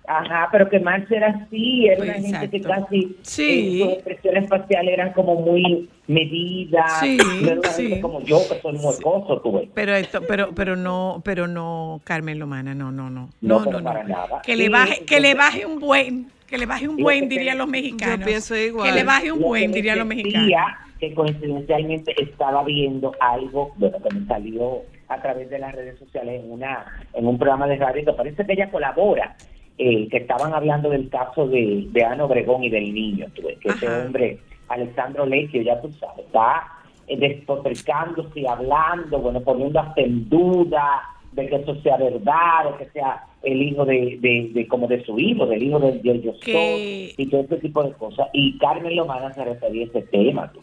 [0.08, 3.80] Ajá, pero que Marx era así, era una Pues, gente que casi Sí.
[3.80, 7.82] eh, sus expresiones faciales eran como muy medidas, Sí, no era una sí.
[7.88, 9.68] gente como yo, que soy muecoso, tú ves.
[9.72, 13.28] Pero esto, pero, pero no, pero no, Carmen Lomana, no, no, no.
[13.40, 14.08] No, No, pero no, para no.
[14.08, 14.42] nada.
[14.42, 17.66] Que le baje, que le baje un buen, que le baje un buen, dirían los
[17.66, 18.26] yo mexicanos.
[18.26, 18.88] pienso igual.
[18.88, 20.50] Que le baje un buen, dirían los me mexicanos.
[20.98, 26.42] que coincidencialmente estaba viendo algo, bueno, que me salió a través de las redes sociales
[26.44, 26.84] en una
[27.14, 29.36] en un programa de radio que parece que ella colabora,
[29.78, 33.86] eh, que estaban hablando del caso de, de Ana Obregón y del niño, que ese
[33.86, 34.02] Ajá.
[34.04, 36.64] hombre, Alexandro Lecchio, ya tú sabes, está
[37.08, 42.90] eh, despotricándose hablando, bueno, poniendo hasta en duda de que eso sea verdad, de que
[42.92, 46.38] sea el hijo de, de, de como de su hijo, del hijo del de, yo
[46.40, 48.28] Que- y todo ese tipo de cosas.
[48.32, 50.52] Y Carmen Lomana se refería a ese tema.
[50.52, 50.60] tú.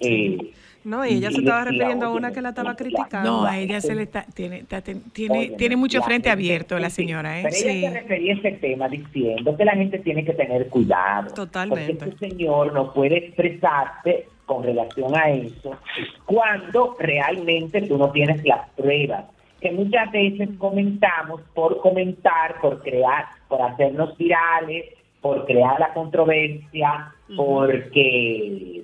[0.00, 0.36] Eh,
[0.84, 3.30] No, y ella se estaba refiriendo a una que la estaba la- criticando.
[3.40, 6.90] No, a ella se le está, tiene, está- tiene, tiene mucho la frente abierto la
[6.90, 7.42] señora, ¿eh?
[7.50, 11.32] Pero ella se refería a ese tema diciendo que la gente tiene que tener cuidado.
[11.34, 11.94] Totalmente.
[11.94, 15.72] Porque este señor no puede expresarse con relación a eso
[16.24, 19.24] cuando realmente tú no tienes las pruebas.
[19.60, 24.84] Que muchas veces comentamos por comentar, por crear, por hacernos virales,
[25.20, 28.82] por crear la controversia, porque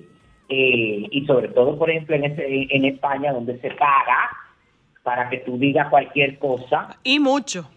[0.49, 4.29] eh, y sobre todo, por ejemplo, en, ese- en España, donde se paga
[5.03, 6.97] para que tú digas cualquier cosa.
[7.03, 7.69] Y mucho.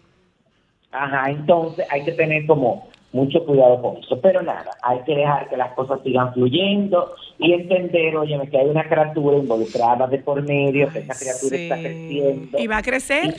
[0.91, 4.19] Ajá, entonces hay que tener como mucho cuidado con eso.
[4.21, 8.67] Pero nada, hay que dejar que las cosas sigan fluyendo y entender, oye, que hay
[8.67, 12.59] una criatura involucrada de por medio, que esa criatura está creciendo.
[12.59, 13.35] Y va a crecer.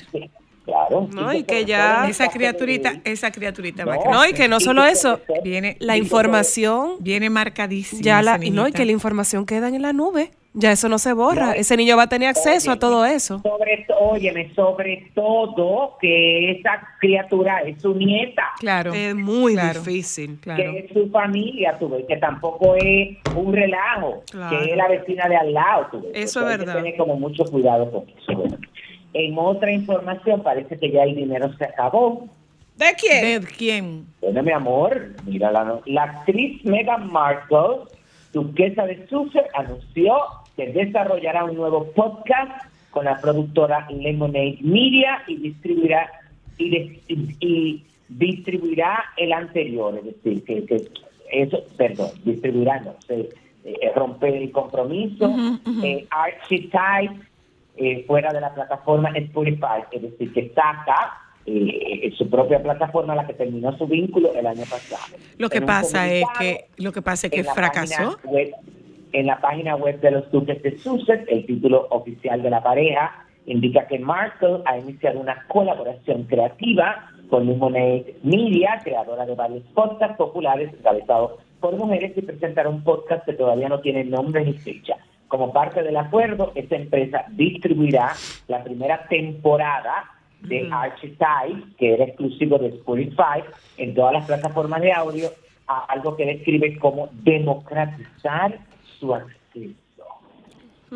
[0.64, 1.09] Claro.
[1.14, 4.18] No, y que ya- Esa criaturita, esa criaturita va a No, crecer.
[4.18, 8.02] No, y que no solo eso, viene la información viene marcadísima.
[8.02, 10.31] ya la y no y que la información queda en la nube.
[10.54, 11.46] Ya eso no se borra.
[11.46, 13.40] No, Ese niño va a tener acceso a todo eso.
[13.42, 18.42] Sobre, óyeme, sobre todo que esa criatura es su nieta.
[18.58, 18.92] Claro.
[18.92, 19.80] Es muy Claro.
[19.80, 20.38] difícil.
[20.42, 24.58] que es su familia, tú ves, que tampoco es un relajo, Claro.
[24.58, 26.11] que es la vecina de al lado, tú ves.
[26.14, 26.72] Eso Porque es hay verdad.
[26.74, 28.32] que tener como mucho cuidado con eso.
[28.34, 28.58] Bueno,
[29.14, 32.26] en otra información parece que ya el dinero se acabó
[32.76, 33.40] ¿De quién?
[33.42, 34.06] ¿De quién?
[34.20, 37.80] Bueno, mi amor, mira, la, la actriz Meghan Markle,
[38.42, 40.14] duquesa de Sussex, anunció
[40.57, 42.51] que desarrollará un nuevo podcast
[42.90, 46.11] con la productora Lemonade Media y distribuirá
[46.57, 50.88] y, de- y- y distribuirá el anterior, es decir, que, que
[51.31, 53.29] eso, perdón, distribuirá, no sé,
[53.64, 55.85] eh, romper el compromiso, ujú.
[55.85, 57.27] eh, Archetype,
[57.77, 61.12] eh, fuera de la plataforma Spotify, es decir, que saca
[61.48, 65.16] eh, su propia plataforma, la que terminó su vínculo el año pasado.
[65.38, 68.18] Lo que En pasa es que lo que pasa es que fracasó.
[68.24, 68.52] web-
[69.12, 73.24] en la página web de los Duques de Sussex, el título oficial de la pareja
[73.46, 80.16] indica que Markle ha iniciado una colaboración creativa con Lemonade Media, creadora de varios podcasts
[80.18, 84.96] populares encabezados por mujeres, y presentará un podcast que todavía no tiene nombre ni fecha.
[85.28, 88.12] Como parte del acuerdo, esta empresa distribuirá
[88.46, 90.04] la primera temporada
[90.42, 93.42] de Archetype, que era exclusivo de Spotify,
[93.77, 95.29] en todas las plataformas de audio,
[95.66, 98.59] a algo que describe como democratizar
[98.98, 99.74] su acceso.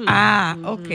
[0.07, 0.88] Ah, ok.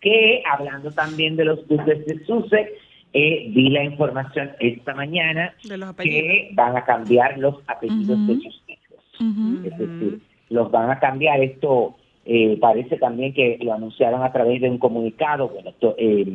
[0.00, 2.70] Que, hablando también de los duques de Sussex,
[3.12, 8.34] eh, vi la información esta mañana De los que van a cambiar los apellidos de
[8.36, 9.04] sus hijos.
[9.66, 11.40] Es decir, los van a cambiar.
[11.40, 16.26] Esto eh, parece también que lo anunciaron a través de un comunicado, bueno, to- eh,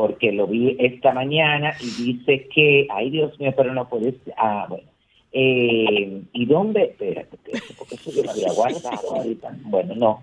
[0.00, 4.32] porque lo vi esta mañana y dice que, ay Dios mío, pero no puede ser.
[4.36, 4.88] Ah, bueno.
[5.32, 6.84] Eh, ¿Y dónde?
[6.84, 9.56] Espérate, espérate, porque eso yo lo había guardado ahorita.
[9.64, 10.22] Bueno, no.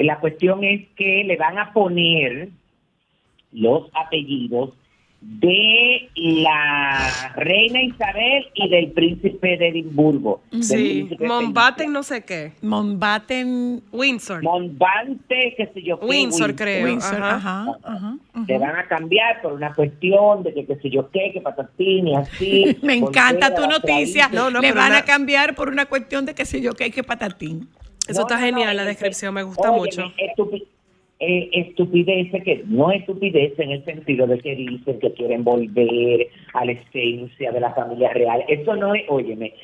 [0.00, 2.48] La cuestión es que le van a poner
[3.52, 4.70] los apellidos
[5.26, 10.42] de la reina Isabel y del príncipe de Edimburgo.
[10.60, 12.52] Sí, Mountbatten no sé qué.
[12.62, 13.82] Mountbatten.
[13.92, 14.42] Windsor.
[14.42, 16.06] Monbante, qué sé yo qué.
[16.06, 16.84] Windsor, creo.
[16.86, 17.66] Windsor, Ajá.
[17.82, 21.40] ajá, Le van a cambiar por una cuestión de que qué sé yo qué, que
[21.40, 22.76] patatín y así.
[22.82, 24.28] Me encanta tu noticia.
[24.28, 24.60] raíces.
[24.60, 27.68] Le van a cambiar por una cuestión de que sé yo qué, que patatín.
[28.06, 30.12] Eso está genial, la descripción, me gusta Óyeme, mucho.
[30.18, 30.64] estupi-
[31.20, 36.64] eh, estupideces que no estupidez en el sentido de que dicen que quieren volver a
[36.64, 38.44] la esencia de la familia real.
[38.48, 39.54] Eso no es, óyeme,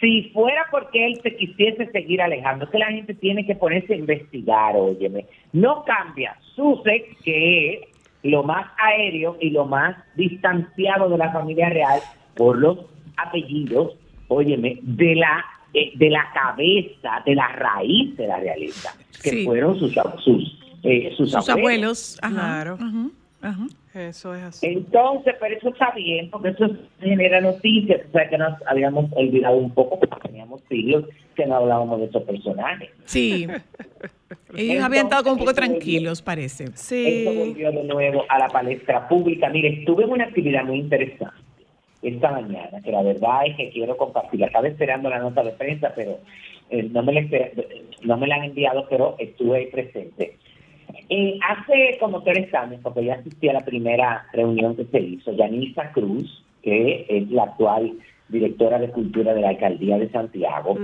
[0.00, 3.98] si fuera porque él se quisiese seguir alejando, que la gente tiene que ponerse a
[3.98, 5.26] investigar, óyeme.
[5.52, 7.80] No cambia Sussex, que es
[8.22, 12.00] lo más aéreo y lo más distanciado de la familia real,
[12.36, 12.78] por los
[13.16, 13.96] apellidos,
[14.28, 15.44] óyeme, de la
[15.76, 19.44] eh, de la cabeza, de la raíz de la realeza, que Sí.
[19.44, 22.18] fueron sus sus, eh, sus, Sus abuelos.
[22.20, 22.20] abuelos.
[22.22, 22.62] Ajá.
[22.72, 23.08] Ajá,
[23.42, 23.66] ajá.
[23.94, 24.66] Eso es así.
[24.66, 26.68] Entonces, pero eso está bien, porque eso
[27.00, 28.00] genera noticias.
[28.08, 31.04] O sea, que nos habíamos olvidado un poco, porque teníamos siglos
[31.36, 32.90] que no hablábamos de esos personajes.
[33.04, 33.46] Sí.
[34.56, 36.64] Ellos habían estado como un poco tranquilos, parece.
[36.64, 39.48] Esto volvió de nuevo a la palestra pública.
[39.48, 41.34] Mire, estuve en una actividad muy interesante
[42.02, 44.46] esta mañana, que la verdad es que quiero compartirla.
[44.46, 46.18] Estaba esperando la nota de prensa, pero
[46.70, 47.66] eh, no, me la esper-
[48.02, 50.36] no me la han enviado, pero estuve ahí presente.
[51.48, 55.92] Hace como tres años, porque ya asistí a la primera reunión que se hizo, Yanisa
[55.92, 57.92] Cruz, que es la actual
[58.28, 60.76] directora de cultura de la alcaldía de Santiago,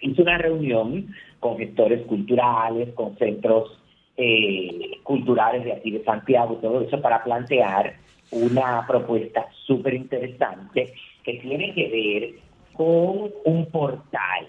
[0.00, 1.08] hizo una reunión
[1.40, 3.78] con gestores culturales, con centros
[4.16, 7.94] eh, culturales de aquí de Santiago y todo eso para plantear
[8.30, 10.92] una propuesta súper interesante
[11.24, 12.30] que tiene que ver
[12.74, 14.46] con un portal.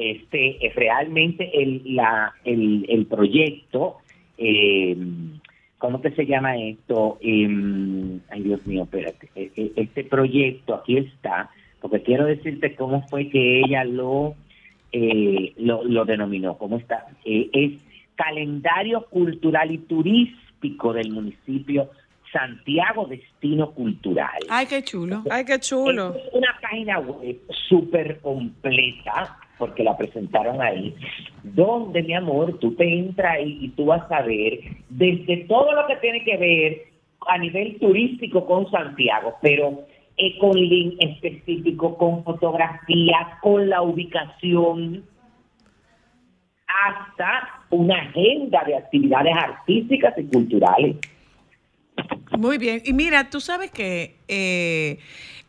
[0.00, 3.96] Este, es realmente el, la, el, el proyecto,
[4.38, 4.96] eh,
[5.78, 7.18] ¿cómo que se llama esto?
[7.20, 9.28] Em, ay, Dios mío, espérate.
[9.34, 14.34] E- e- Este proyecto, aquí está, porque quiero decirte cómo fue que ella lo,
[14.92, 17.06] eh, lo, lo denominó, cómo está.
[17.24, 17.72] Eh, es
[18.16, 21.90] calendario cultural y turístico del municipio
[22.32, 24.38] Santiago Destino Cultural.
[24.48, 25.24] Ay, qué chulo.
[25.30, 26.14] Ay, qué chulo.
[26.14, 27.36] Es una página web
[27.68, 30.96] súper completa, porque la presentaron ahí,
[31.44, 35.86] donde, mi amor, tú te entras ahí y tú vas a ver desde todo lo
[35.86, 36.82] que tiene que ver
[37.28, 39.84] a nivel turístico con Santiago, pero
[40.16, 45.04] eh, con link específico, con fotografía, con la ubicación,
[46.66, 50.96] hasta una agenda de actividades artísticas y culturales.
[52.38, 52.80] Muy bien.
[52.84, 54.98] Y mira, tú sabes que eh,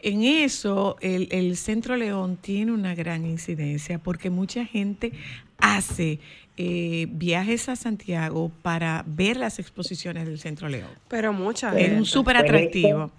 [0.03, 5.11] en eso el, el Centro León tiene una gran incidencia porque mucha gente
[5.57, 6.19] hace
[6.57, 10.89] eh, viajes a Santiago para ver las exposiciones del Centro León.
[11.07, 11.97] Pero mucha Es gente.
[11.97, 13.09] un súper atractivo.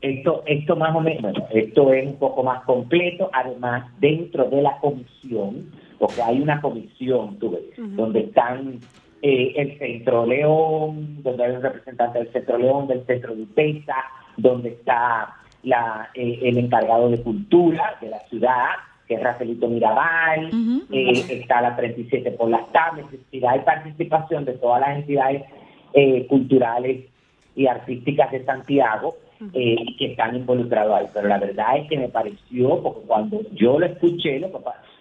[0.00, 4.62] Esto, esto más o menos, bueno, esto es un poco más completo, además dentro de
[4.62, 7.62] la comisión, porque hay una comisión, tú ves,
[7.96, 8.78] donde están
[9.22, 13.96] eh, el Centro León, donde hay un representante del Centro León, del Centro de UTESA,
[14.36, 18.70] donde está la, eh, el encargado de cultura de la ciudad,
[19.06, 20.50] que es Rafaelito Mirabal,
[20.90, 25.44] eh, está la 37 por las tablas, es decir, hay participación de todas las entidades
[25.92, 27.06] eh, culturales
[27.54, 29.16] y artísticas de Santiago
[29.52, 31.06] eh, que están involucrados ahí.
[31.12, 34.58] Pero la verdad es que me pareció, porque cuando yo lo escuché, lo que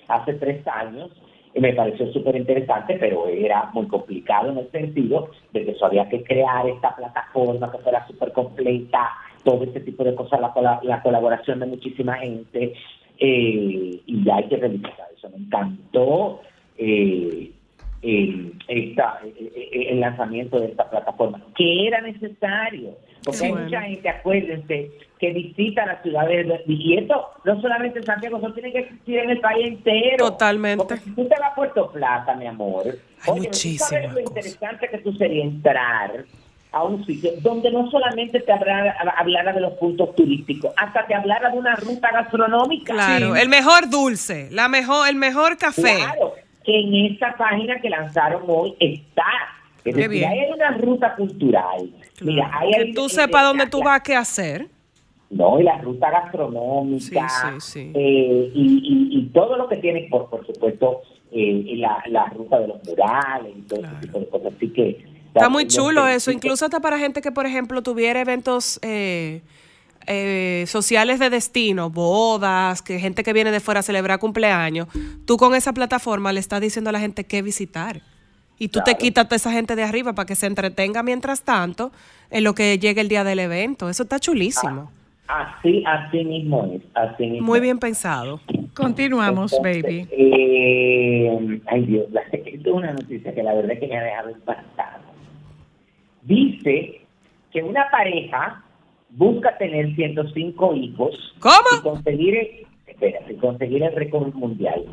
[0.07, 1.11] hace tres años,
[1.55, 6.07] me pareció súper interesante, pero era muy complicado en el sentido de que eso había
[6.09, 9.09] que crear esta plataforma que fuera súper completa,
[9.45, 12.73] todo este tipo de cosas, la, la colaboración de muchísima gente,
[13.19, 15.29] eh, y ya hay que revisar eso.
[15.29, 16.41] Me encantó
[16.77, 17.51] eh,
[18.01, 19.21] eh, esta,
[19.71, 23.65] el lanzamiento de esta plataforma, que era necesario, porque hay bueno.
[23.65, 28.51] mucha gente, acuérdense, que visita las ciudades, de- y esto no solamente en Santiago, eso
[28.51, 30.17] tiene que existir en el país entero.
[30.31, 30.97] Totalmente.
[30.97, 32.83] Si tú te vas a Puerto Plata, mi amor,
[33.27, 36.25] oye, tú sabes lo interesante que tú sería entrar
[36.75, 41.15] a un sitio donde no solamente te hablara, hablara de los puntos turísticos, hasta te
[41.15, 42.93] hablara de una ruta gastronómica.
[42.93, 45.95] Claro, el mejor dulce, la mejor, el mejor café.
[45.95, 46.33] Claro,
[46.65, 49.23] que en esta página que lanzaron hoy está.
[49.85, 50.29] Es Qué decir, bien.
[50.29, 51.89] hay una ruta cultural.
[52.21, 54.67] Mira, hay Que tú sepas dónde tú vas, qué hacer.
[55.29, 57.29] No, y la ruta gastronómica.
[57.29, 57.91] Sí, sí, sí.
[57.95, 58.61] eh, y,
[59.13, 61.01] y- y todo lo que tiene, por, por supuesto,
[61.31, 64.53] eh, la, la ruta de los murales y todo ese tipo de cosas.
[64.57, 65.14] Así que.
[65.35, 69.41] Está muy chulo eso, incluso hasta para gente que, por ejemplo, tuviera eventos eh,
[70.07, 74.87] eh, sociales de destino, bodas, que gente que viene de fuera a celebrar cumpleaños,
[75.25, 78.01] tú con esa plataforma le estás diciendo a la gente qué visitar.
[78.57, 81.91] Y tú te quitas a esa gente de arriba para que se entretenga mientras tanto
[82.29, 83.89] en lo que llegue el día del evento.
[83.89, 84.89] Eso está chulísimo.
[85.27, 86.81] Así, así mismo es.
[86.93, 88.39] Así mismo Muy bien pensado.
[88.73, 90.07] Continuamos, Entonces, baby.
[90.11, 94.03] eh, ay Dios, la- esto es una noticia que la verdad es que me ha
[94.03, 95.03] dejado impactado.
[96.25, 97.01] Dice
[97.51, 98.63] que una pareja
[99.11, 101.55] busca tener 105 hijos ¿Cómo?
[101.79, 104.83] y conseguir el, espérate, conseguir el récord mundial.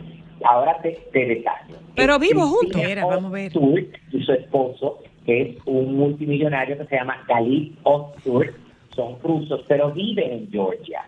[0.44, 1.76] Ahora te, te detallo.
[1.94, 2.80] Pero vivo juntos.
[3.02, 3.46] Vamos a ver.
[3.48, 8.54] Osturt y su esposo, que es un multimillonario que se llama Galip Osturt,
[8.94, 11.04] son rusos, pero viven en Georgia.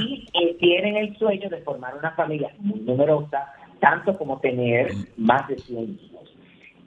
[0.00, 5.46] Y eh, tienen el sueño de formar una familia muy numerosa, tanto como tener más
[5.48, 6.09] de 100 hijos.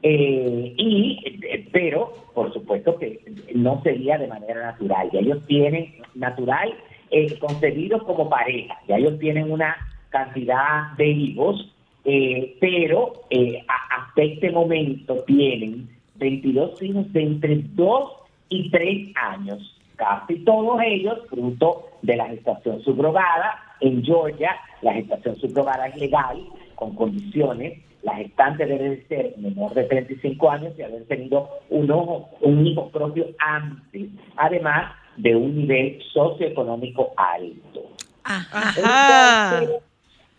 [0.05, 3.21] Eh, y, eh, pero, por supuesto que
[3.55, 5.09] no sería de manera natural.
[5.11, 6.73] Ya ellos tienen natural
[7.09, 8.77] eh, concebidos como pareja.
[8.87, 9.75] Ya ellos tienen una
[10.09, 11.73] cantidad de hijos,
[12.05, 18.11] eh, pero eh, a- hasta este momento tienen 22 hijos de entre 2
[18.49, 19.79] y 3 años.
[19.95, 23.59] Casi todos ellos fruto de la gestación subrogada.
[23.79, 26.39] En Georgia, la gestación subrogada es legal,
[26.75, 27.79] con condiciones.
[28.03, 32.67] La gestante debe de ser menor de 35 años y haber tenido un, ojo, un
[32.67, 37.81] hijo propio antes, además de un nivel socioeconómico alto.
[38.23, 39.55] Ajá.
[39.57, 39.83] Entonces,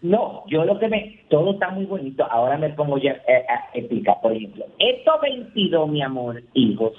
[0.05, 3.71] no, yo lo que me, todo está muy bonito, ahora me pongo ya eh, a
[3.73, 6.93] explicar, por ejemplo, estos 22, mi amor, hijos,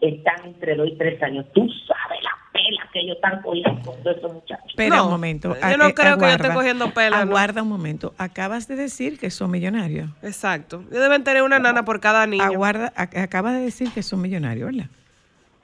[0.00, 4.02] están entre 2 y 3 años, tú sabes la pela que ellos están cogiendo con
[4.02, 4.64] todos esos muchachos.
[4.68, 5.54] Espera No, un momento.
[5.54, 6.54] yo no eh, creo que yo esté aguarda.
[6.54, 7.30] cogiendo pela, ¿no?
[7.30, 8.14] Aguarda un momento.
[8.18, 10.10] Acabas de decir que son millonarios.
[10.22, 10.82] Exacto.
[10.90, 12.42] Ellos deben tener una nana por cada niño.
[12.44, 14.90] Aguarda, ac- acabas de decir que son millonarios, ¿verdad?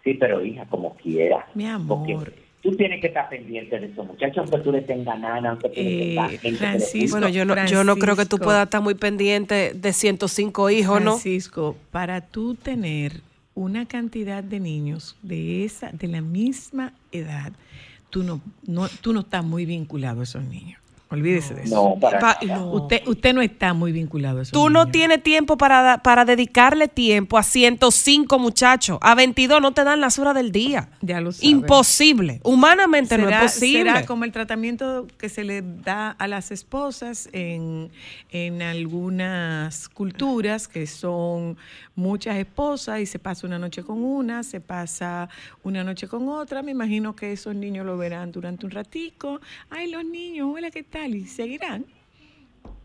[0.04, 1.46] Sí, pero hija, como quiera.
[1.54, 2.06] Mi amor.
[2.06, 5.68] Porque tú tienes que estar pendiente de esos muchachos, aunque tú le tengas nana, aunque
[5.68, 8.80] tú le tengas gente Francisco, Bueno, yo no, yo no creo que tú puedas estar
[8.82, 11.12] muy pendiente de 105 hijos, ¿no?
[11.12, 13.20] Francisco, para tú tener
[13.54, 17.52] una cantidad de niños de esa, de la misma edad,
[18.10, 20.80] tú no, no, tú no estás muy vinculado a esos niños.
[21.12, 21.74] Olvídese de eso.
[21.94, 22.58] No, para Pa- nada.
[22.60, 22.72] no.
[22.72, 24.92] Usted, usted no está muy vinculado a esos Tú no niños.
[24.92, 28.98] tienes tiempo para, para dedicarle tiempo a 105 muchachos.
[29.02, 30.88] A 22 no te dan las horas del día.
[31.02, 31.46] Ya lo sabe.
[31.48, 32.40] Imposible.
[32.44, 33.90] Humanamente no es Será- posible.
[33.92, 37.90] Será como el tratamiento que se le da a las esposas en,
[38.30, 41.56] en algunas culturas, que son
[41.94, 45.28] muchas esposas y se pasa una noche con una, se pasa
[45.62, 46.62] una noche con otra.
[46.62, 49.40] Me imagino que esos niños lo verán durante un ratico.
[49.68, 51.01] Ay, los niños, hola, ¿qué tal?
[51.10, 51.84] Y seguirán.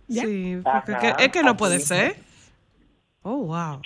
[0.07, 0.23] ¿Ya?
[0.23, 1.95] Sí, Ajá, porque es que, es que no puede mismo.
[1.95, 2.15] ser.
[3.23, 3.81] Oh, wow.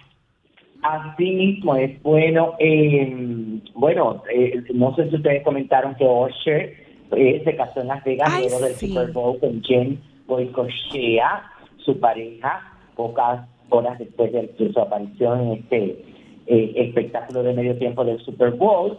[0.83, 2.55] Así mismo es bueno.
[2.59, 6.75] eh, bueno, eh, no sé si ustedes comentaron que Usher
[7.11, 8.87] eh, se casó en Las Vegas Ay, luego del sí.
[8.87, 11.43] Super Bowl con Jen Goicoechea,
[11.77, 16.05] su pareja, pocas horas después de, de su aparición en este
[16.47, 18.97] eh, espectáculo de medio tiempo del Super Bowl.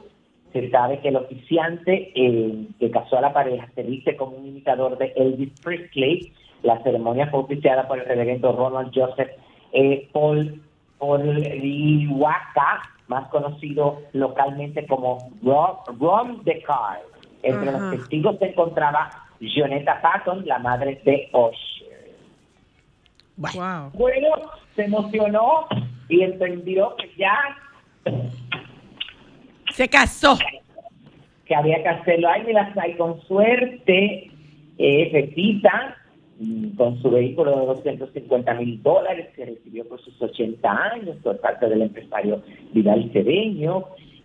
[0.52, 4.46] Se sabe que el oficiante eh, que casó a la pareja se viste como un
[4.46, 6.32] imitador de Elvis Presley.
[6.62, 9.30] La ceremonia fue oficiada por el reverendo Ronald Joseph
[9.72, 10.60] eh, Paul
[11.00, 17.00] Lihuaca, más conocido localmente como Rom, Rom the Car.
[17.42, 17.78] Entre Ajá.
[17.78, 22.14] los testigos se encontraba Jonetta Patton, la madre de Usher.
[23.36, 23.90] Wow.
[23.94, 24.28] Bueno,
[24.76, 25.66] se emocionó
[26.08, 27.36] y entendió que ya
[29.72, 30.38] Se casó.
[31.46, 32.28] que había que hacerlo.
[32.28, 34.30] Ay, mira, ay, con suerte,
[34.78, 35.96] eh, Pepita,
[36.38, 41.40] mm, con su vehículo de 250 mil dólares que recibió por sus 80 años por
[41.40, 42.42] parte del empresario
[42.72, 43.84] Vidal Cedeño.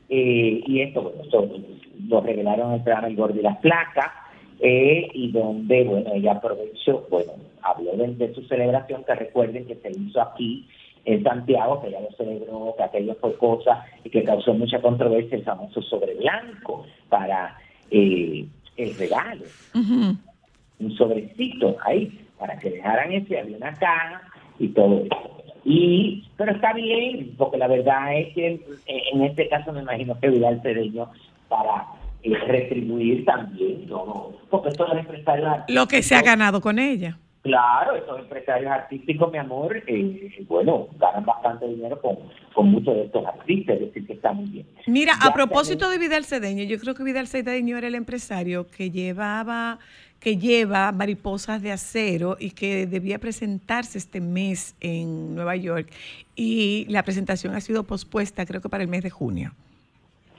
[0.09, 1.65] eh, y esto, bueno,
[2.07, 4.11] lo revelaron el programa El Gordo y las Placas.
[4.59, 9.91] eh, y donde, bueno, ella aprovechó, bueno, habló de su celebración, que recuerden que se
[9.91, 10.65] hizo aquí
[11.05, 15.37] en Santiago, que ella lo celebró, que aquello fue cosa y que causó mucha controversia
[15.37, 17.57] el famoso sobre blanco para
[17.91, 18.45] eh,
[18.75, 19.43] el regalo,
[19.73, 24.21] un sobrecito ahí, para que dejaran ese, había una caja
[24.59, 25.37] y todo eso.
[25.65, 28.47] Y, pero está bien, porque la verdad es que
[28.85, 31.09] eh, en este caso me imagino que Vidal Cedeño
[31.49, 31.87] para
[32.23, 34.31] eh, retribuir también, ¿no?
[34.49, 37.17] porque estos empresarios Lo que se ha ganado con ella.
[37.47, 42.17] Claro, estos empresarios artísticos, mi amor, eh, bueno, ganan bastante dinero con,
[42.53, 44.65] con muchos de estos artistas, es decir, que está muy bien.
[44.85, 48.67] Mira, Ya a propósito de Vidal Cedeño, yo creo que Vidal Cedeño era el empresario
[48.67, 49.79] que llevaba,
[50.19, 55.89] que lleva mariposas de acero y que debía presentarse este mes en Nueva York.
[56.35, 59.53] Y la presentación ha sido pospuesta, creo que para el mes de junio.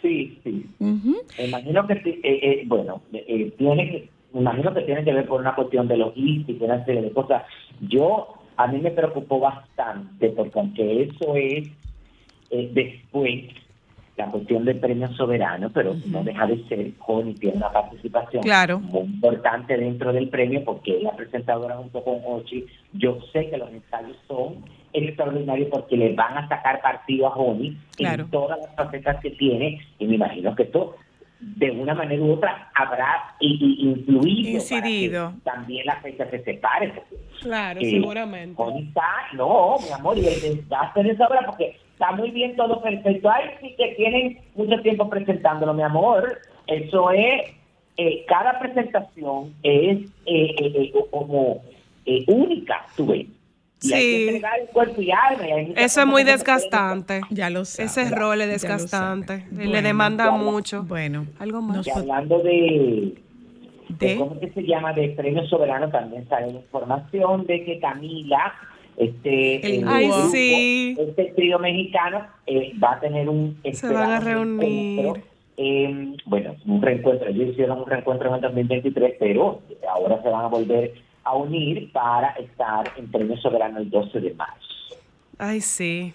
[0.02, 0.66] Sí, sí.
[1.38, 5.26] Imagino que, sí, eh, eh, bueno, eh, tiene que, me imagino que tiene que ver
[5.26, 7.43] por una cuestión de logística, una serie de cosas.
[7.81, 11.68] Yo, a mí me preocupó bastante, porque aunque eso es
[12.51, 13.45] eh, después
[14.16, 18.81] la cuestión del premio soberano, pero no deja de ser, Connie tiene una participación Claro.
[18.81, 22.66] muy importante dentro del premio, porque es la presentadora junto con Ochi.
[22.95, 24.57] Yo sé que los ensayos son
[24.93, 28.24] extraordinarios porque le van a sacar partido a Honey Claro.
[28.24, 30.97] en todas las facetas que tiene, y me imagino que esto
[31.41, 35.24] de una manera u otra habrá influido Incidido.
[35.26, 36.93] para que también la fecha se separe.
[37.41, 38.61] Claro, eh, seguramente.
[38.78, 42.82] Está, no, mi amor, y el desgaste de esa obra, porque está muy bien todo
[42.82, 43.30] perfecto.
[43.30, 46.39] Ay, sí que tienen mucho tiempo presentándolo, mi amor.
[46.66, 47.43] Eso es,
[47.97, 51.62] eh, cada presentación es eh, eh, eh, como
[52.05, 53.26] eh, única, tú ves.
[53.81, 54.26] Y hay que Sí.
[54.29, 55.47] entregar el cuerpo y alma.
[55.49, 57.20] y hay muchas Eso es muy desgastante.
[57.31, 57.85] Ya lo sé.
[57.85, 59.47] Ese rol es desgastante.
[59.53, 60.83] Le demanda mucho.
[60.85, 61.87] Bueno, Algo más.
[61.87, 63.14] Y hablando de,
[63.89, 64.16] de ¿De?
[64.16, 68.53] cómo que se llama de premio soberano también sale la información de que Camila
[68.97, 70.97] este El el Ay, grupo, sí.
[70.99, 75.22] este trío mexicano eh, va a tener un Se van a reunir.
[75.57, 80.45] eh, bueno un reencuentro ellos hicieron un reencuentro en el 2023 pero ahora se van
[80.47, 80.93] a volver
[81.29, 84.68] a unir para estar en premio soberano el 12 de marzo
[85.39, 86.12] Ay, sí.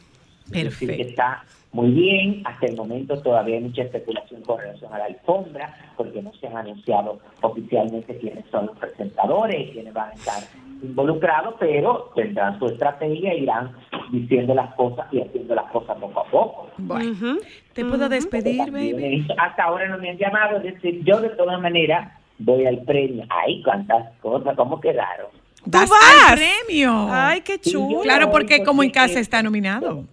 [0.52, 2.44] es decir, que está muy bien.
[2.46, 6.48] Hasta el momento todavía hay mucha especulación con relación a la alfombra, porque no se
[6.48, 10.44] han anunciado oficialmente quiénes son los presentadores y quiénes van a estar
[10.82, 13.72] involucrados, pero tendrán su estrategia, irán
[14.12, 16.70] diciendo las cosas y haciendo las cosas poco a poco.
[16.78, 17.38] Bueno,
[17.74, 19.26] ¿te puedo despedir, baby?
[19.38, 23.26] Hasta ahora no me han llamado, es decir, yo de todas maneras voy al premio.
[23.30, 25.28] Ay, cuántas cosas, ¿cómo quedaron?
[25.66, 27.08] ¡Vas al premio!
[27.10, 28.02] Ay, qué chulo.
[28.02, 30.06] Claro, porque como en casa está nominado.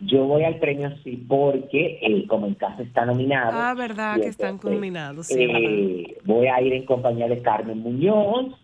[0.00, 3.52] Yo voy al premio sí porque eh, como en casa está nominado.
[3.54, 5.26] Ah, verdad que están entonces, combinados.
[5.26, 8.54] Sí, eh, voy a ir en compañía de Carmen Muñoz.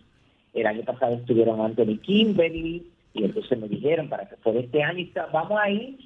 [0.53, 5.07] El año pasado estuvieron Anthony Kimberly y entonces me dijeron para que fuera este año
[5.31, 5.97] vamos a ir.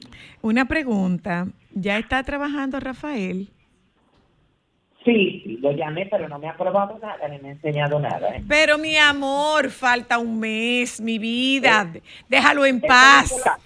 [0.42, 1.48] Una pregunta.
[1.74, 3.50] ¿Ya está trabajando Rafael?
[5.06, 8.36] Sí, sí, lo llamé, pero no me ha probado nada, ni me ha enseñado nada.
[8.36, 8.44] ¿eh?
[8.48, 11.92] Pero mi amor, falta un mes, mi vida.
[12.28, 13.32] Déjalo en Eso no paz.
[13.32, 13.60] importa.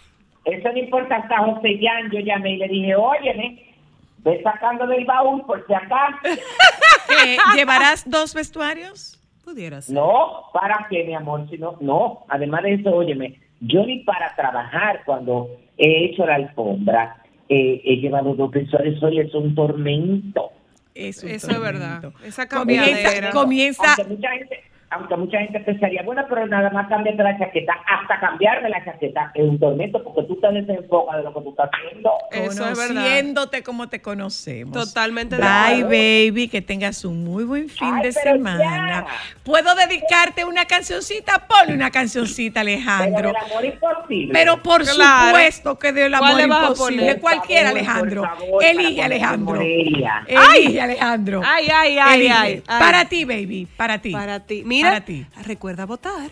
[0.45, 3.73] Eso no importa, hasta José Jan, yo llamé y le dije, óyeme,
[4.19, 6.17] ve sacando del baúl por si acaso.
[7.07, 7.37] ¿Qué?
[7.55, 9.15] ¿Llevarás dos vestuarios?
[9.45, 9.95] Pudiera ser.
[9.95, 11.49] No, ¿para qué, mi amor?
[11.49, 16.35] Si no, no, además de eso, óyeme, yo ni para trabajar cuando he hecho la
[16.35, 17.15] alfombra,
[17.47, 20.51] eh, he llevado dos vestuarios, hoy es un tormento.
[20.95, 22.11] Es un Eso es verdad.
[22.23, 23.31] Esa Comienza, cambiadera.
[23.31, 27.73] comienza Aunque mucha gente, aunque mucha gente pensaría, bueno, pero nada más cambiarte la chaqueta,
[27.85, 31.49] hasta cambiarme la chaqueta es un tormento porque tú te desenfocas de lo que tú
[31.51, 32.11] estás haciendo.
[32.31, 32.87] Eso es verdad.
[32.95, 34.73] conociéndote como te conocemos.
[34.73, 35.51] Totalmente de Bye,
[35.83, 35.89] acuerdo.
[35.89, 38.59] baby, que tengas un muy buen fin Ay, de pero semana.
[38.63, 39.05] ya.
[39.43, 41.47] ¿Puedo dedicarte una cancioncita?
[41.47, 43.29] Ponle una cancioncita, Pero Alejandro.
[43.29, 44.33] el amor imposible.
[44.33, 45.27] Pero por Claro.
[45.29, 47.19] supuesto que del ¿Cuál amor imposible.
[47.19, 48.21] Cualquiera, Alejandro.
[48.23, 49.61] por favor, Elige, Alejandro.
[49.61, 51.41] Elige, Alejandro.
[51.45, 52.33] Ay, ay, ay, Elige.
[52.33, 52.79] ay, ay.
[52.79, 53.67] Para ti, baby.
[53.77, 54.11] Para ti.
[54.11, 54.63] Para ti.
[54.79, 55.25] Mira, Para ti.
[55.45, 56.29] recuerda votar.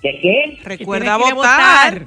[0.00, 1.34] ¿Qué Recuerda votar.
[1.34, 2.06] votar.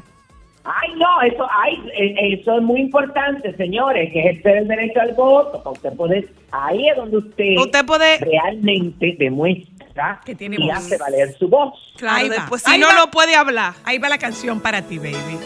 [0.67, 5.13] Ay, no, eso, ay, eh, eso es muy importante, señores, que ejercer el derecho al
[5.13, 5.59] voto.
[5.63, 10.75] para Usted puede, ahí es donde usted, Usted puede- realmente demuestra Que tiene y voz.
[10.77, 11.73] hace valer su voz.
[11.97, 12.95] Claro, Ahí después si Ahí no va.
[12.95, 13.73] lo puede hablar.
[13.83, 15.37] Ahí va la canción para ti, baby.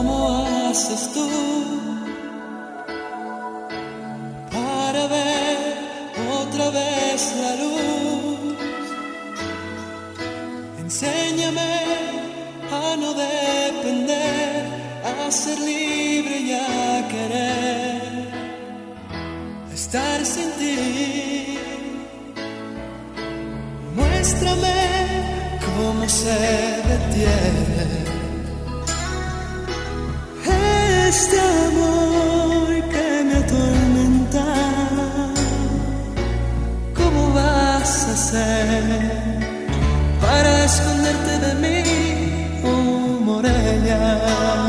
[0.00, 1.28] Cómo haces tú
[4.50, 5.58] para ver
[6.40, 8.56] otra vez la luz.
[10.84, 11.72] Enséñame
[12.78, 14.64] a no depender,
[15.04, 18.30] a ser libre y a querer,
[19.74, 21.58] estar sin ti.
[23.96, 24.78] Muéstrame
[25.66, 26.36] cómo se
[26.90, 28.09] detiene
[30.46, 31.38] este
[31.68, 34.46] amor que me atormenta.
[36.94, 39.40] ¿Cómo vas a hacer
[40.20, 44.59] para esconderte de mí, oh Morelia?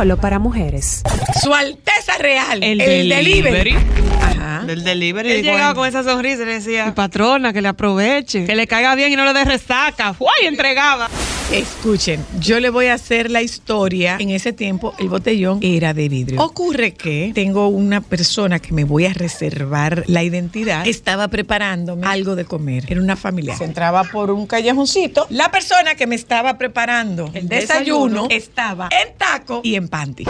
[0.00, 1.02] Solo para mujeres.
[1.42, 2.62] Su Alteza Real.
[2.62, 3.42] El, El, delivery.
[3.42, 3.76] delivery.
[4.22, 4.62] Ajá.
[4.64, 5.30] Del delivery.
[5.30, 8.46] Él llegaba con esa sonrisa y le decía, "Mi patrona, que le aproveche.
[8.46, 10.14] Que le caiga bien y no le dé resaca.
[10.18, 10.46] ¡Uy!
[10.46, 11.10] Entregaba.
[11.52, 14.18] Escuchen, yo le voy a hacer la historia.
[14.20, 16.40] En ese tiempo el botellón era de vidrio.
[16.40, 20.86] Ocurre que tengo una persona que me voy a reservar la identidad.
[20.86, 22.84] Estaba preparándome algo de comer.
[22.88, 23.56] Era una familia.
[23.56, 25.26] Se entraba por un callejoncito.
[25.30, 28.28] La persona que me estaba preparando el desayuno, desayuno.
[28.30, 30.26] estaba en taco y en panty.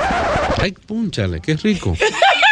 [0.56, 1.94] Ay, púnchale, qué rico.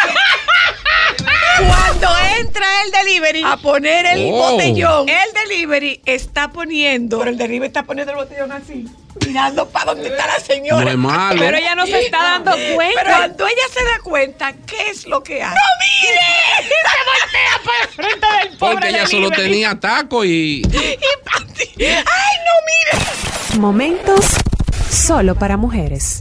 [2.01, 4.53] Cuando entra el delivery a poner el Oh.
[4.53, 8.86] botellón, el delivery está poniendo, pero el delivery está poniendo el botellón así,
[9.26, 10.84] mirando para dónde está la señora.
[10.84, 11.40] No es malo.
[11.40, 13.01] Pero ella no se está dando cuenta.
[13.03, 15.55] Pero cuando ella se da cuenta, ¿qué es lo que hace?
[15.57, 16.68] ¡No mire!
[16.88, 20.62] Se voltea para el frente del pobre Porque ella solo tenía taco y.
[20.72, 20.99] ¡Ay,
[21.80, 23.59] no mire!
[23.61, 24.24] Momentos
[24.90, 26.20] solo para mujeres.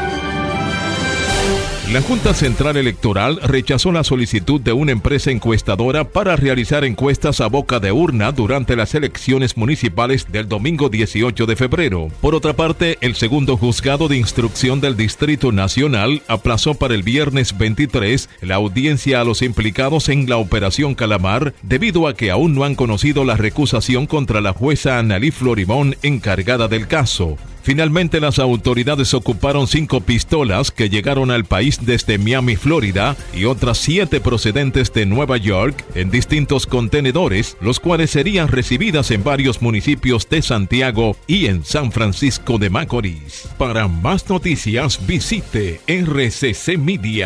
[1.91, 7.47] La Junta Central Electoral rechazó la solicitud de una empresa encuestadora para realizar encuestas a
[7.47, 12.07] boca de urna durante las elecciones municipales del domingo 18 de febrero.
[12.21, 17.57] Por otra parte, el segundo juzgado de instrucción del Distrito Nacional aplazó para el viernes
[17.57, 22.63] 23 la audiencia a los implicados en la Operación Calamar debido a que aún no
[22.63, 27.37] han conocido la recusación contra la jueza Annalí Florimón encargada del caso.
[27.63, 33.77] Finalmente las autoridades ocuparon cinco pistolas que llegaron al país desde Miami, Florida, y otras
[33.77, 40.27] siete procedentes de Nueva York en distintos contenedores, los cuales serían recibidas en varios municipios
[40.29, 43.47] de Santiago y en San Francisco de Macorís.
[43.57, 47.21] Para más noticias visite rccmedia.com.do.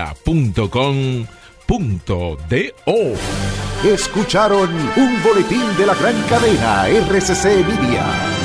[3.84, 8.45] Escucharon un boletín de la gran cadena RCC Media.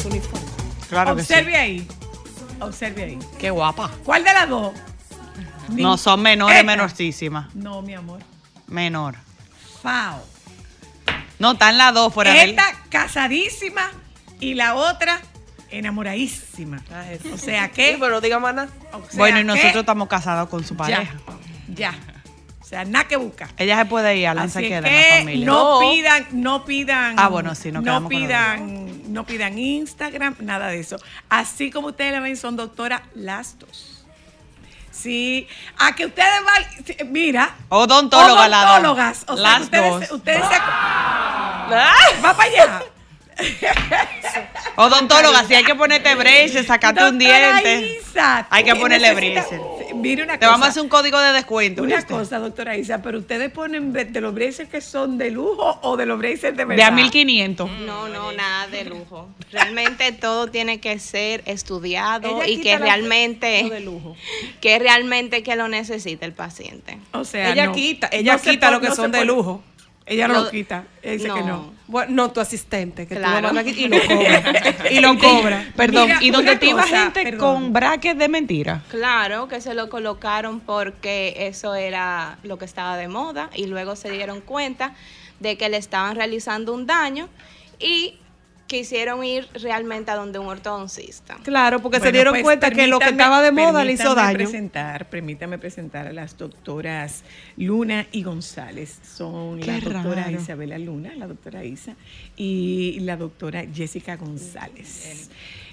[0.00, 0.46] Su uniforme.
[0.88, 1.32] Claro que sí.
[1.32, 1.88] Observe ahí.
[2.60, 3.18] Observe ahí.
[3.38, 3.90] Qué guapa.
[4.04, 4.72] ¿Cuál de las dos?
[5.70, 6.66] No, son menores, Esta.
[6.66, 7.54] menorcísimas.
[7.54, 8.20] No, mi amor.
[8.66, 9.16] Menor.
[9.82, 10.22] Fao.
[11.38, 12.50] No, están las dos fuera de él.
[12.50, 13.90] Esta casadísima
[14.40, 15.20] y la otra
[15.70, 16.82] enamoradísima.
[17.32, 17.92] O sea que.
[17.92, 18.68] Sí, pero diga más nada.
[18.92, 21.14] o sea Bueno, y que nosotros estamos casados con su pareja.
[21.72, 21.94] Ya.
[22.60, 23.48] O sea, nada que buscar.
[23.56, 25.46] Ella se puede ir, Alan Así se queda en que la familia.
[25.46, 27.14] no pidan, no pidan.
[27.18, 30.96] Ah, bueno, sí, nos no quedamos con lo pidan, no pidan Instagram, nada de eso.
[31.28, 34.04] Así como ustedes la ven, son doctoras las dos.
[34.90, 35.46] Sí,
[35.78, 37.54] a que ustedes van, mira.
[37.68, 38.72] Odontóloga, la.
[38.72, 39.24] Odontólogas.
[39.28, 40.10] O sea, Las que ustedes, dos.
[40.18, 40.58] ustedes se.
[40.58, 42.82] Va para allá.
[44.76, 48.00] Odontóloga, si hay que ponerte braces, sacarte un Doctora diente.
[48.02, 49.60] Isa, hay que ponerle braces.
[50.00, 51.82] Mire una Te vamos a hacer un código de descuento.
[51.82, 52.12] Una ¿viste?
[52.14, 55.96] cosa, doctora Isa, pero ustedes ponen de de los braces que son de lujo o
[55.96, 56.88] de los braces de De verdad.
[56.88, 57.70] a 1500.
[57.86, 59.28] No, no, nada de lujo.
[59.52, 64.16] Realmente todo tiene que ser estudiado Ella y que realmente lo de lujo.
[64.60, 66.98] que realmente que lo necesita el paciente.
[67.12, 67.72] O sea, ella no.
[67.72, 69.62] quita, ella No quita lo que no son de lujo.
[70.10, 70.84] Ella no Lo- lo quita.
[71.02, 71.72] Ella dice que no.
[71.86, 73.36] Bueno, no, tu asistente, que Claro.
[73.36, 74.42] tú lo mandas aquí y lo cobra.
[74.90, 75.64] y lo cobra.
[75.76, 77.38] Perdón, Mira, y donde te iba gente perdón.
[77.62, 78.82] con brackets de mentira.
[78.90, 83.94] Claro que se lo colocaron porque eso era lo que estaba de moda y luego
[83.96, 84.94] se dieron cuenta
[85.38, 87.28] de que le estaban realizando un daño
[87.78, 88.18] y
[88.70, 91.38] quisieron ir realmente a donde un ortodoncista.
[91.42, 94.26] Claro, porque se dieron pues, cuenta que lo que estaba de moda le hizo permítame
[94.26, 94.36] daño.
[94.38, 97.24] Presentar, permítame presentar a las doctoras
[97.56, 99.00] Luna y González.
[99.02, 100.40] Son Qué la doctora raro.
[100.40, 101.96] Isabela Luna, la doctora Isa,
[102.36, 105.30] y la doctora Jessica González.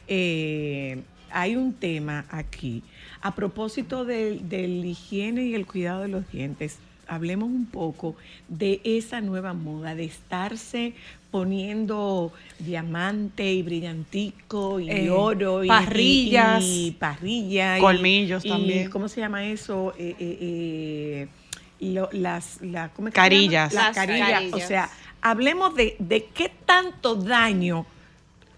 [0.08, 2.82] Eh, hay un tema aquí.
[3.22, 8.16] A propósito del, del higiene y el cuidado de los dientes, hablemos un poco
[8.48, 10.94] de esa nueva moda de estarse
[11.32, 16.64] poniendo diamante y brillantico y Eh, oro y parrillas.
[16.64, 18.90] y, y parrilla y- Colmillos y- también.
[18.90, 19.94] ¿Cómo se llama eso?
[19.98, 21.28] Eh, eh, eh,
[21.94, 23.74] lo- las la, ¿cómo es que se Carillas.
[23.74, 24.54] Las Las carillas.
[24.54, 24.90] O sea,
[25.22, 27.86] hablemos de, de qué tanto daño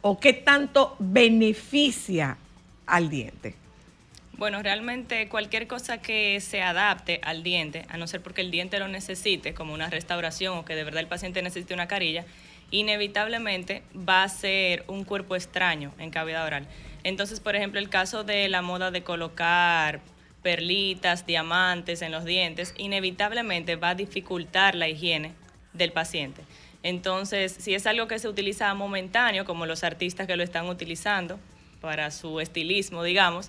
[0.01, 2.37] o qué tanto beneficia
[2.85, 3.55] al diente.
[4.37, 8.79] Bueno, realmente cualquier cosa que se adapte al diente, a no ser porque el diente
[8.79, 12.23] lo necesite, como una restauración o que de verdad el paciente necesite una carilla,
[12.71, 16.67] inevitablemente va a ser un cuerpo extraño en cavidad oral.
[17.03, 20.01] Entonces, por ejemplo, el caso de la moda de colocar
[20.41, 25.33] perlitas, diamantes en los dientes, inevitablemente va a dificultar la higiene
[25.73, 26.43] del paciente.
[26.83, 31.39] Entonces, si es algo que se utiliza momentáneo, como los artistas que lo están utilizando
[31.81, 33.47] para su estilismo, digamos,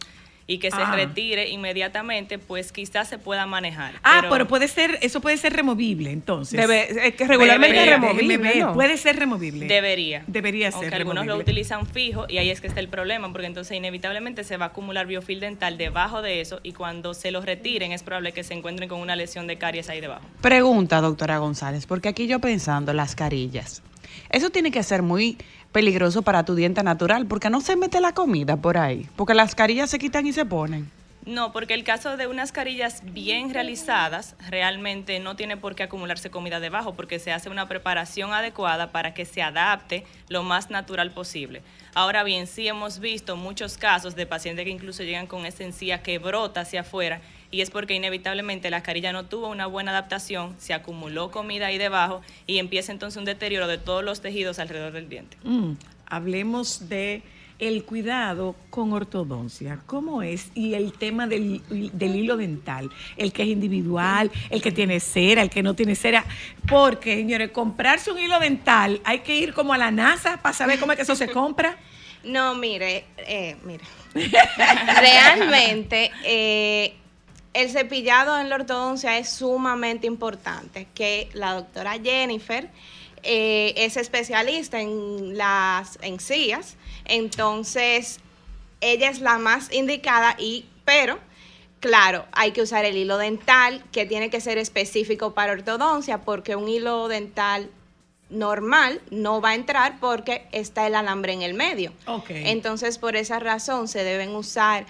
[0.50, 0.90] y que se Ah.
[0.96, 3.94] retire inmediatamente, pues quizás se pueda manejar.
[4.02, 6.58] Ah, pero, puede ser, eso puede ser removible entonces.
[6.60, 8.66] Debe- es que regularmente es removible.
[8.74, 9.66] Puede ser removible.
[9.66, 10.24] Debería.
[10.26, 11.52] Debería Aunque ser algunos lo removible.
[11.52, 14.68] utilizan fijo y ahí es que está el problema, porque entonces inevitablemente se va a
[14.68, 18.54] acumular biofil dental debajo de eso y cuando se lo retiren es probable que se
[18.54, 20.22] encuentren con una lesión de caries ahí debajo.
[20.40, 23.82] Pregunta, doctora González, porque aquí yo pensando las carillas.
[24.30, 25.36] Eso tiene que ser muy
[25.72, 29.54] peligroso para tu diente natural, porque no se mete la comida por ahí, porque las
[29.54, 30.90] carillas se quitan y se ponen.
[31.26, 36.30] No, porque el caso de unas carillas bien realizadas realmente no tiene por qué acumularse
[36.30, 41.10] comida debajo, porque se hace una preparación adecuada para que se adapte lo más natural
[41.10, 41.62] posible.
[41.94, 45.60] Ahora bien, sí hemos visto muchos casos de pacientes que incluso llegan con esa
[46.02, 50.54] que brota hacia afuera y es porque inevitablemente la carilla no tuvo una buena adaptación,
[50.58, 54.92] se acumuló comida ahí debajo y empieza entonces un deterioro de todos los tejidos alrededor
[54.92, 55.36] del diente.
[55.44, 55.72] Mm,
[56.06, 57.22] hablemos de
[57.60, 60.50] el cuidado con ortodoncia, ¿cómo es?
[60.54, 65.42] Y el tema del, del hilo dental, el que es individual, el que tiene cera,
[65.42, 66.24] el que no tiene cera,
[66.66, 70.80] porque, señores, comprarse un hilo dental, hay que ir como a la NASA para saber
[70.80, 71.76] cómo es que eso se compra.
[72.22, 73.82] No, mire, eh, mire.
[75.00, 76.94] Realmente, eh,
[77.52, 82.70] el cepillado en la ortodoncia es sumamente importante, que la doctora Jennifer
[83.22, 88.20] eh, es especialista en las encías, entonces
[88.80, 91.18] ella es la más indicada y, pero,
[91.80, 96.54] claro, hay que usar el hilo dental, que tiene que ser específico para ortodoncia, porque
[96.56, 97.68] un hilo dental
[98.30, 101.92] normal no va a entrar porque está el alambre en el medio.
[102.06, 102.30] Ok.
[102.30, 104.86] Entonces, por esa razón se deben usar...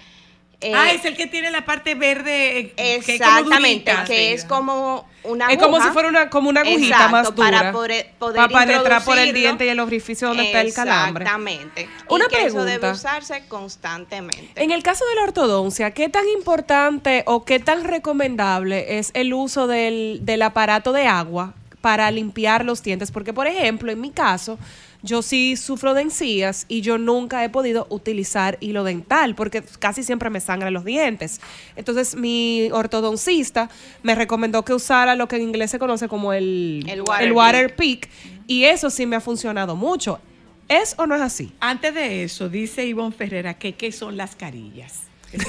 [0.61, 2.59] eh, ah, es el que tiene la parte verde.
[2.59, 4.03] eh, que es como Exactamente, durita.
[4.05, 5.87] que es como una Es como aguja.
[5.87, 7.49] si fuera una, como una agujita Exacto, más dura.
[7.51, 11.23] Para poder, poder para penetrar por el diente y el orificio donde está el calambre.
[11.23, 11.89] Exactamente.
[12.09, 12.71] Una y que eso pregunta.
[12.71, 14.51] debe usarse constantemente.
[14.63, 19.33] En el caso de la ortodoncia, ¿qué tan importante o qué tan recomendable es el
[19.33, 23.11] uso del, del aparato de agua para limpiar los dientes?
[23.11, 24.57] Porque, por ejemplo, en mi caso,
[25.03, 30.03] yo sí sufro de encías y yo nunca he podido utilizar hilo dental porque casi
[30.03, 31.41] siempre me sangran los dientes.
[31.75, 33.69] Entonces mi ortodoncista
[34.03, 37.33] me recomendó que usara lo que en inglés se conoce como el, El water el
[37.33, 38.09] water pick
[38.47, 40.19] y eso sí me ha funcionado mucho.
[40.67, 41.51] ¿Es o no es así?
[41.59, 45.01] Antes de eso, dice Ivonne Ferrera que qué son las carillas.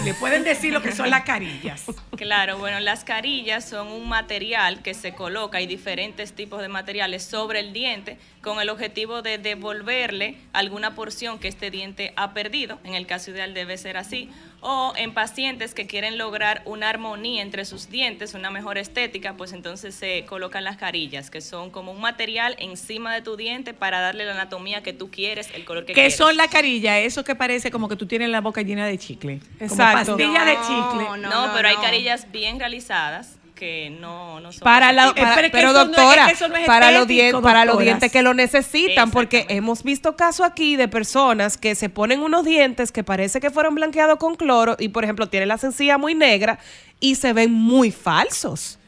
[0.05, 1.84] Le pueden decir lo que son las carillas.
[2.16, 7.24] Claro, bueno, las carillas son un material que se coloca, hay diferentes tipos de materiales
[7.24, 12.78] sobre el diente con el objetivo de devolverle alguna porción que este diente ha perdido,
[12.84, 14.28] en el caso ideal debe ser así,
[14.61, 19.53] o en pacientes que quieren lograr una armonía entre sus dientes, una mejor estética, pues
[19.53, 24.01] entonces se colocan las carillas, que son como un material encima de tu diente para
[24.01, 26.16] darle la anatomía que tú quieres, el color que ¿Qué quieres.
[26.16, 26.99] son las carillas?
[26.99, 29.40] Eso que parece como que tú tienes la boca llena de chicle.
[29.61, 30.16] Exacto.
[30.16, 31.28] Como pastilla de No, chicle.
[31.28, 35.82] No, pero hay carillas bien realizadas que no, no son Para la, para- pero no
[35.82, 38.34] es- doctora, es que eso no es para, los dien- para los dientes que lo
[38.34, 43.38] necesitan, porque hemos visto casos aquí de personas que se ponen unos dientes que parece
[43.38, 46.58] que fueron blanqueados con cloro y, por ejemplo, tienen la sencilla muy negra
[46.98, 48.80] y se ven muy falsos.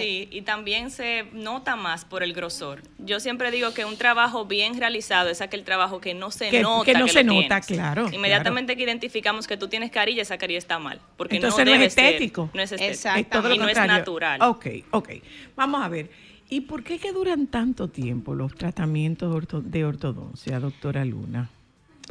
[0.00, 2.82] Sí, y también se nota más por el grosor.
[2.98, 6.62] Yo siempre digo que un trabajo bien realizado es aquel trabajo que no se Que-
[6.62, 6.84] nota.
[6.84, 7.66] que no se nota, tienes.
[7.66, 11.00] claro, Inmediatamente que identificamos que tú tienes carilla, esa carilla está mal.
[11.16, 12.06] Porque Entonces no, no, debe es ser.
[12.06, 12.50] estético.
[12.54, 13.16] no es estético.
[13.18, 13.98] Es todo lo y no es contrario.
[13.98, 14.42] natural.
[14.42, 15.10] Ok, ok.
[15.56, 16.10] Vamos a ver.
[16.48, 21.48] ¿Y por qué que duran tanto tiempo los tratamientos de ortodoncia, doctora Luna?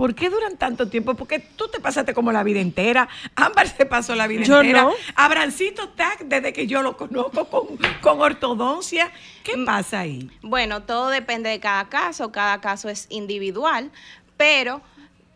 [0.01, 1.13] ¿Por qué duran tanto tiempo?
[1.13, 3.07] Porque tú te pasaste como la vida entera.
[3.35, 4.81] Ámbar se pasó la vida Yo entera.
[4.81, 4.93] no.
[5.13, 9.11] Abrancito Tac, desde que yo lo conozco con, con ortodoncia.
[9.43, 9.65] ¿Qué Mm.
[9.65, 10.31] pasa ahí?
[10.41, 13.91] Bueno, todo depende de cada caso, cada caso es individual,
[14.37, 14.81] pero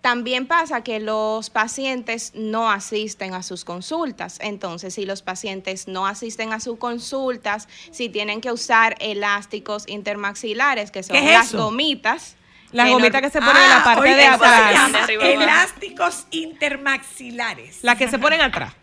[0.02, 4.40] también pasa que los pacientes no asisten a sus consultas.
[4.42, 10.90] Entonces, si los pacientes no asisten a sus consultas, si tienen que usar elásticos intermaxilares,
[10.90, 12.36] que son ¿Qué es las gomitas.
[12.72, 14.74] Las gomitas que se ponen en la parte oiga, de atrás.
[14.74, 15.34] llama De.
[15.34, 17.80] Elásticos intermaxilares.
[17.84, 18.74] Las que se ponen atrás.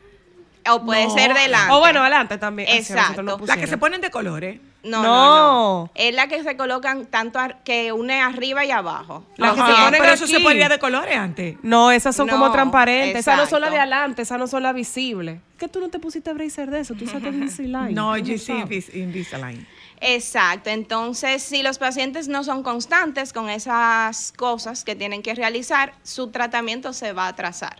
[0.71, 1.15] O puede No.
[1.15, 1.73] ser delante.
[1.75, 2.69] O bueno, adelante también.
[2.71, 3.21] Exacto.
[3.23, 4.61] no Las que se ponen de colores.
[4.85, 5.09] No, No.
[5.09, 5.37] no,
[5.85, 5.91] no.
[5.97, 9.27] Es la que se colocan tanto que une arriba y abajo.
[9.37, 10.35] Las que se ponen pero eso aquí.
[10.35, 11.57] se ponía de colores antes.
[11.63, 13.21] No, esas son como transparentes.
[13.21, 15.41] Esas no son las de adelante, esas no son las visibles.
[15.59, 16.95] ¿Qué tú no te pusiste bracer de eso?
[16.95, 17.95] Tú usaste Invisalign.
[17.95, 18.35] No, yo.
[18.35, 19.67] Invis- Invisalign.
[20.05, 25.95] Exacto, entonces si los pacientes no son constantes con esas cosas que tienen que realizar,
[26.03, 27.77] su tratamiento se va a atrasar.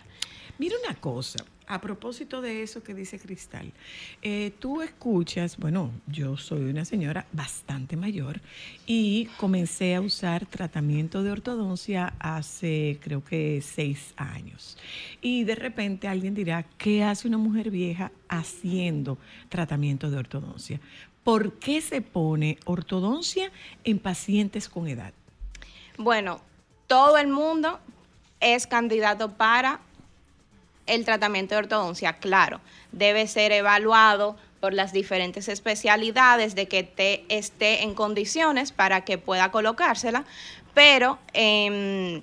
[0.57, 3.73] Mira una cosa, a propósito de eso que dice Cristal,
[4.21, 8.39] eh, tú escuchas, bueno, yo soy una señora bastante mayor
[8.85, 14.77] y comencé a usar tratamiento de ortodoncia hace creo que seis años.
[15.21, 19.17] Y de repente alguien dirá, ¿qué hace una mujer vieja haciendo
[19.49, 20.79] tratamiento de ortodoncia?
[21.23, 23.51] ¿Por qué se pone ortodoncia
[23.83, 25.13] en pacientes con edad?
[25.97, 26.41] Bueno,
[26.87, 27.79] todo el mundo
[28.39, 29.79] es candidato para
[30.85, 32.59] el tratamiento de ortodoncia, claro,
[32.91, 39.17] debe ser evaluado por las diferentes especialidades de que te esté en condiciones para que
[39.17, 40.25] pueda colocársela,
[40.73, 42.21] pero em,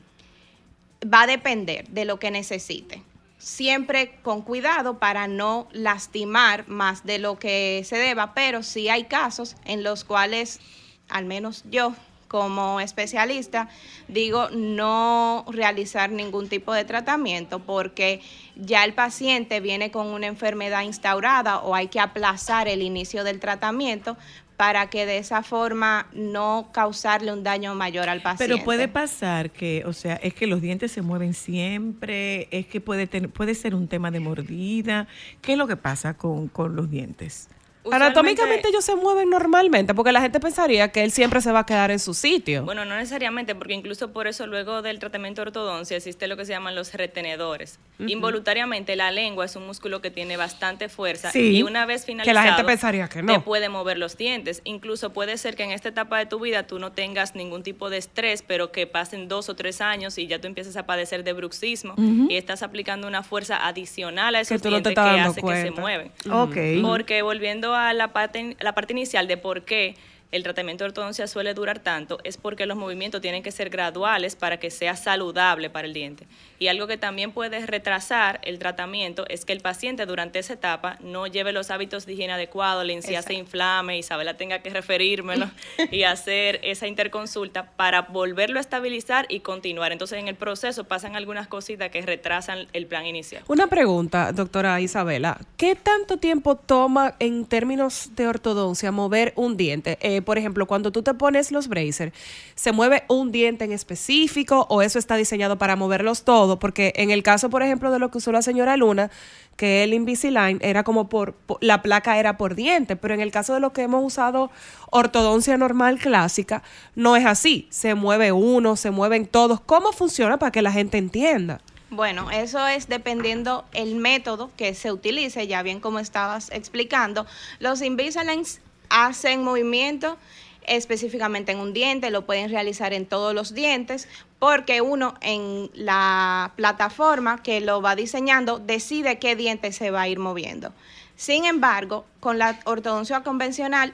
[1.03, 3.03] va a depender de lo que necesite.
[3.41, 9.05] Siempre con cuidado para no lastimar más de lo que se deba, pero sí hay
[9.05, 10.61] casos en los cuales,
[11.09, 11.95] al menos yo
[12.29, 13.69] como especialista,
[14.07, 18.21] digo no realizar ningún tipo de tratamiento porque
[18.55, 23.41] ya el paciente viene con una enfermedad instaurada o hay que aplazar el inicio del
[23.41, 24.17] tratamiento
[24.61, 28.53] para que de esa forma no causarle un daño mayor al paciente.
[28.53, 32.79] Pero puede pasar que, o sea, es que los dientes se mueven siempre, es que
[32.79, 35.09] puede, tener, puede ser un tema de mordida.
[35.41, 37.49] ¿Qué es lo que pasa con, con los dientes?
[37.91, 41.67] Anatómicamente ellos se mueven normalmente, porque la gente pensaría que él siempre se va a
[41.67, 42.65] quedar en su sitio.
[42.65, 46.45] Bueno, no necesariamente, porque incluso por eso luego del tratamiento de ortodoncia existe lo que
[46.45, 47.79] se llaman los retenedores.
[47.99, 52.15] Involuntariamente la lengua es un músculo que tiene bastante fuerza Sí, y una vez que
[52.15, 53.33] la finalizado gente pensaría que no.
[53.33, 54.63] te puede mover los dientes.
[54.65, 57.91] Incluso puede ser que en esta etapa de tu vida tú no tengas ningún tipo
[57.91, 61.25] de estrés, pero que pasen dos o tres años y ya tú empiezas a padecer
[61.25, 65.43] de bruxismo y estás aplicando una fuerza adicional a Que esos no dientes que hace
[65.43, 66.13] que se mueven.
[66.31, 66.57] Ok.
[66.83, 69.97] Porque volviendo a la parte, la parte inicial de por qué
[70.33, 74.37] el tratamiento de ortodoncia suele durar tanto, es porque los movimientos tienen que ser graduales
[74.37, 76.27] para que sea saludable para el diente.
[76.59, 80.99] Y algo que también puede retrasar el tratamiento es que el paciente durante esa etapa
[81.01, 85.51] no lleve los hábitos de higiene adecuados, la encía se inflame, Isabela tenga que referírmelo
[85.91, 89.93] y hacer esa interconsulta para volverlo a estabilizar y continuar.
[89.93, 93.43] Entonces en el proceso pasan algunas cositas que retrasan el plan inicial.
[93.49, 95.41] Una pregunta, doctora Isabela.
[95.57, 99.99] ¿Qué tanto tiempo toma en términos de ortodoncia mover un diente?
[100.01, 102.13] Eh, eh, por ejemplo, cuando tú te pones los braces,
[102.55, 106.59] ¿se mueve un diente en específico o eso está diseñado para moverlos todos?
[106.59, 109.11] Porque en el caso, por ejemplo, de lo que usó la señora Luna,
[109.57, 113.55] que el Invisalign era como por, la placa era por diente, pero en el caso
[113.55, 114.51] de lo que hemos usado
[114.91, 116.63] ortodoncia normal clásica,
[116.95, 117.67] no es así.
[117.71, 119.61] Se mueve uno, se mueven todos.
[119.61, 121.61] ¿Cómo funciona para que la gente entienda?
[121.91, 127.27] Bueno, eso es dependiendo el método que se utilice, ya bien como estabas explicando.
[127.59, 128.61] Los Invisaligns
[128.91, 130.19] hacen movimiento
[130.67, 136.53] específicamente en un diente, lo pueden realizar en todos los dientes, porque uno en la
[136.57, 140.73] plataforma que lo va diseñando decide qué diente se va a ir moviendo.
[141.17, 143.93] Sin embargo, con la ortodoncia convencional,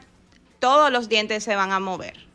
[0.58, 2.26] todos los dientes se van a mover.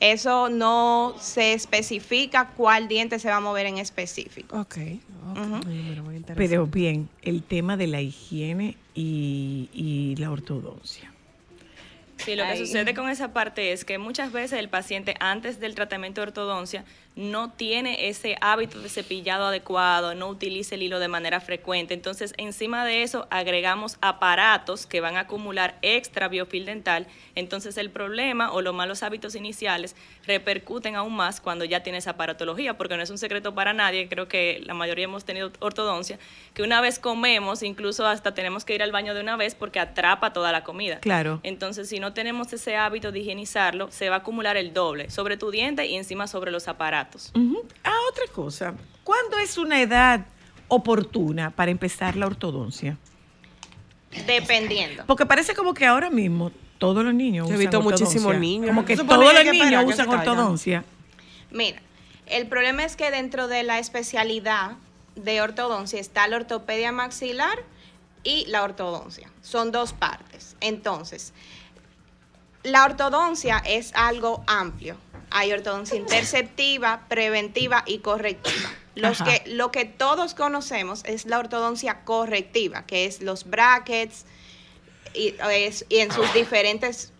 [0.00, 4.58] Eso no se especifica cuál diente se va a mover en específico.
[4.58, 4.76] Ok.
[6.34, 11.11] Pero bien, el tema de la higiene y, y la ortodoncia.
[12.24, 15.74] Sí, lo que sucede con esa parte es que muchas veces el paciente antes del
[15.74, 16.84] tratamiento de ortodoncia
[17.14, 21.92] no tiene ese hábito de cepillado adecuado, no utiliza el hilo de manera frecuente.
[21.92, 27.06] Entonces, encima de eso, agregamos aparatos que van a acumular extra biofil dental.
[27.34, 29.94] Entonces, el problema o los malos hábitos iniciales
[30.26, 34.28] repercuten aún más cuando ya tienes aparatología, porque no es un secreto para nadie, creo
[34.28, 36.18] que la mayoría hemos tenido ortodoncia,
[36.54, 39.80] que una vez comemos, incluso hasta tenemos que ir al baño de una vez porque
[39.80, 40.98] atrapa toda la comida.
[41.00, 41.40] Claro.
[41.42, 45.36] Entonces, si no tenemos ese hábito de higienizarlo, se va a acumular el doble sobre
[45.36, 47.01] tu diente y encima sobre los aparatos.
[47.34, 47.66] Ujú.
[47.84, 48.74] Ah, otra cosa.
[49.04, 50.26] ¿Cuándo es una edad
[50.68, 52.96] oportuna para empezar la ortodoncia?
[54.26, 55.04] Dependiendo.
[55.06, 58.40] Porque parece como que ahora mismo todos los niños Yo he usan visto muchísimos ortodoncia.
[58.40, 58.66] niños.
[58.68, 60.84] Como que todos los que niños usan ortodoncia.
[61.50, 61.80] Mira,
[62.26, 64.72] el problema es que dentro de la especialidad
[65.16, 67.58] de ortodoncia está la ortopedia maxilar
[68.24, 69.30] y la ortodoncia.
[69.42, 70.56] Son dos partes.
[70.60, 71.32] Entonces,
[72.62, 74.96] la ortodoncia es algo amplio.
[75.32, 78.70] Hay ortodoncia interceptiva, preventiva y correctiva.
[78.94, 79.30] Los Ajá.
[79.42, 84.26] que, lo que todos conocemos es la ortodoncia correctiva, que es los brackets
[85.14, 87.12] y, es- y en sus diferentes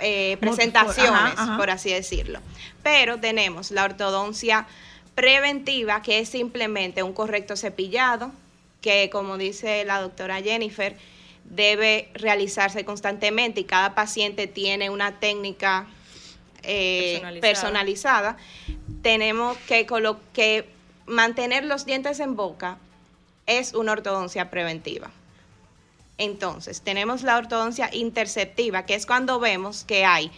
[0.00, 1.56] eh, presentaciones, ajá, ajá.
[1.58, 2.40] por así decirlo.
[2.82, 4.66] Pero tenemos la ortodoncia
[5.14, 8.30] preventiva, que es simplemente un correcto cepillado,
[8.80, 10.96] que como dice la doctora Jennifer,
[11.44, 15.86] debe realizarse constantemente y cada paciente tiene una técnica
[16.62, 17.40] eh, Personalizada.
[17.40, 18.36] personalizada.
[19.02, 20.68] Tenemos que, colo- que
[21.06, 22.78] mantener los dientes en boca
[23.46, 25.10] es una ortodoncia preventiva.
[26.18, 30.30] Entonces, tenemos la ortodoncia interceptiva, que es cuando vemos que hay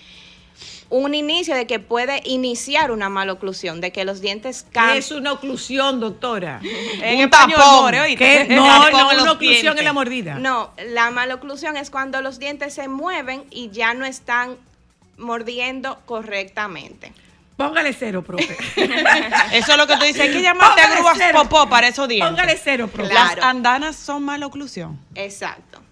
[0.91, 4.99] un inicio de que puede iniciar una maloclusión, de que los dientes ¿Qué cambian.
[4.99, 6.61] es una oclusión, doctora?
[7.03, 7.83] En un tapón.
[7.85, 8.17] more.
[8.17, 8.47] ¿Qué?
[8.51, 9.85] No, Tapón una oclusión en dientes.
[9.85, 10.35] la mordida.
[10.35, 14.57] No, la maloclusión es cuando los dientes se mueven y ya no están
[15.21, 17.13] mordiendo correctamente.
[17.57, 18.57] Póngale cero, profe.
[19.53, 20.23] Eso es lo que tú dices.
[20.23, 21.41] Hay que llamarte a grúas cero.
[21.43, 22.31] popó para esos dientes.
[22.31, 23.13] Póngale cero, profe.
[23.13, 23.45] Las Claro.
[23.49, 24.99] andanas son maloclusión.
[25.15, 25.83] Exacto.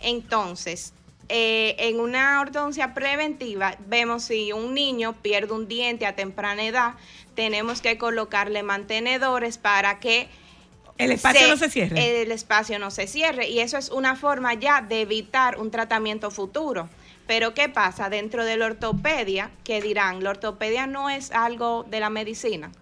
[0.00, 0.94] Entonces,
[1.28, 6.94] eh, en una ortodoncia preventiva, vemos si un niño pierde un diente a temprana edad,
[7.34, 10.28] tenemos que colocarle mantenedores para que
[10.96, 12.22] El espacio no se cierre.
[12.22, 13.48] El espacio no se cierre.
[13.48, 16.88] Y eso es una forma ya de evitar un tratamiento futuro.
[17.28, 19.50] Pero ¿qué pasa dentro de la ortopedia?
[19.62, 22.72] Que dirán, la ortopedia no es algo de la medicina.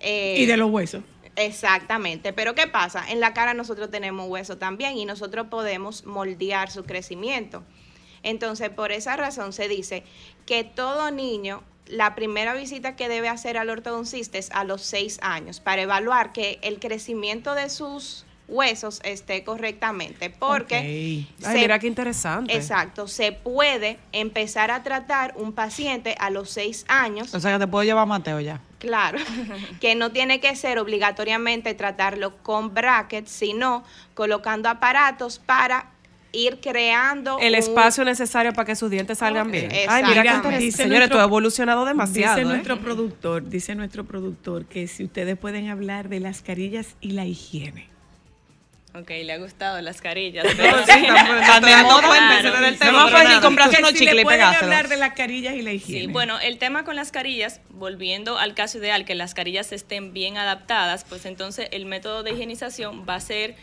[0.00, 1.02] Eh, y de los huesos.
[1.36, 3.08] Exactamente, pero ¿qué pasa?
[3.08, 7.62] En la cara nosotros tenemos hueso también y nosotros podemos moldear su crecimiento.
[8.24, 10.02] Entonces, por esa razón se dice
[10.46, 15.20] que todo niño, la primera visita que debe hacer al ortodoncista es a los seis
[15.22, 21.78] años para evaluar que el crecimiento de sus huesos esté correctamente, porque Ay, se- mira
[21.78, 22.54] qué interesante.
[22.54, 27.58] Exacto, se puede empezar a tratar un paciente a los seis años O sea que
[27.58, 28.60] te puedo llevar a Mateo ya.
[28.78, 29.18] Claro,
[29.80, 33.82] que no tiene que ser obligatoriamente tratarlo con brackets, sino
[34.14, 35.90] colocando aparatos para
[36.32, 39.70] ir creando El un- espacio necesario para que sus dientes salgan bien.
[39.88, 42.36] Ay, mira Señores, nuestro- tú has evolucionado demasiado.
[42.36, 42.52] Dice ¿eh?
[42.52, 47.24] nuestro productor, dice nuestro productor que si ustedes pueden hablar de las carillas y la
[47.24, 47.88] higiene.
[49.00, 50.46] Ok, le ha gustado las carillas.
[50.48, 50.82] sí, pero- de
[51.82, 52.14] moda, claro.
[52.14, 53.12] empezar en el Sí, tema, sí.
[53.14, 53.40] pero nada.
[53.40, 56.00] comprarse unos si chicles y pueden hablar de las carillas y la higiene.
[56.02, 60.12] Sí, bueno, el tema con las carillas, volviendo al caso ideal, que las carillas estén
[60.12, 63.54] bien adaptadas, pues entonces el método de higienización va a ser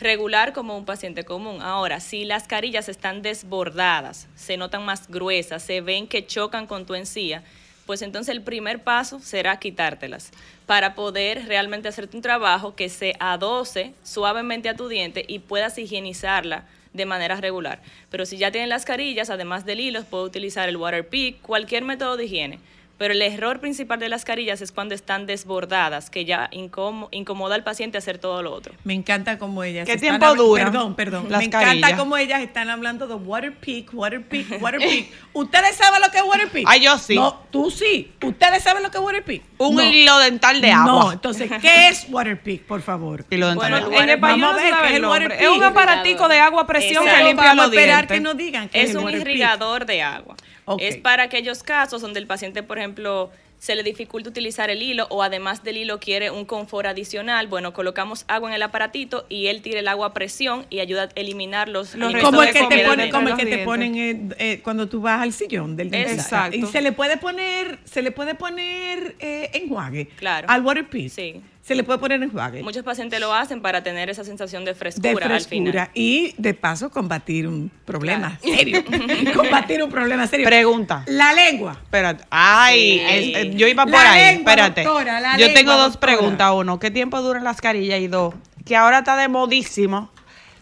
[0.00, 1.60] regular como un paciente común.
[1.60, 6.86] Ahora, si las carillas están desbordadas, se notan más gruesas, se ven que chocan con
[6.86, 7.42] tu encía,
[7.88, 10.30] pues entonces el primer paso será quitártelas
[10.66, 15.78] para poder realmente hacerte un trabajo que se adoce suavemente a tu diente y puedas
[15.78, 17.80] higienizarla de manera regular.
[18.10, 21.08] Pero si ya tienen las carillas, además del hilo, puede utilizar el water
[21.40, 22.58] cualquier método de higiene.
[22.98, 27.54] Pero el error principal de las carillas es cuando están desbordadas, que ya incom- incomoda
[27.54, 28.74] al paciente hacer todo lo otro.
[28.82, 31.26] Me encanta cómo ellas ¿Qué están tiempo duran Perdón, perdón.
[31.28, 35.06] las Me encanta cómo ellas están hablando de water peak, water peak, water peak.
[35.32, 36.64] ¿Ustedes saben lo que es water peak?
[36.68, 37.14] Ay, yo sí.
[37.14, 38.12] No, tú sí.
[38.20, 39.42] ¿Ustedes saben lo que es water peak?
[39.58, 39.82] Un No.
[39.84, 40.86] hilo dental de agua.
[41.04, 43.24] No, entonces, ¿qué es water peak, por favor?
[43.30, 44.12] Hilo dental Bueno, de en agua.
[44.14, 45.32] español Vamos a ver qué es el water.
[45.38, 48.16] Es un aparatico de agua a presión que limpia Vamos los a esperar dientes.
[48.16, 49.28] que nos digan qué Es el un water peak.
[49.30, 50.34] irrigador de agua.
[50.78, 55.06] Es para aquellos casos donde el paciente, por ejemplo, se le dificulta utilizar el hilo
[55.10, 57.48] o además del hilo quiere un confort adicional.
[57.48, 61.04] Bueno, colocamos agua en el aparatito y él tira el agua a presión y ayuda
[61.04, 63.64] a eliminar los, Los Como el que te quedan pone, dentro como el que te
[63.64, 66.22] ponen eh, eh, cuando tú vas al sillón del dentista.
[66.22, 66.56] Exacto.
[66.56, 70.06] Y se le puede poner, se le puede poner eh, enjuague.
[70.16, 70.48] Claro.
[70.48, 71.10] Al water pick.
[71.10, 71.42] Sí.
[71.68, 72.62] Se le puede poner enjuague.
[72.62, 75.90] Muchos pacientes lo hacen para tener esa sensación de de frescura, al final.
[75.94, 78.82] y de paso combatir un problema serio.
[79.36, 80.46] combatir un problema serio.
[80.46, 81.04] Pregunta.
[81.06, 81.72] La lengua.
[81.82, 82.24] Espérate.
[82.30, 83.00] Ay, Sí.
[83.06, 84.34] es- eh, yo iba por La ahí.
[84.34, 84.82] lengua, Espérate.
[84.82, 86.16] doctora, la yo lengua, tengo dos doctora.
[86.16, 86.52] preguntas.
[86.54, 88.00] Uno, ¿qué tiempo duran las carillas?
[88.00, 90.10] Y dos, que ahora está de modísimo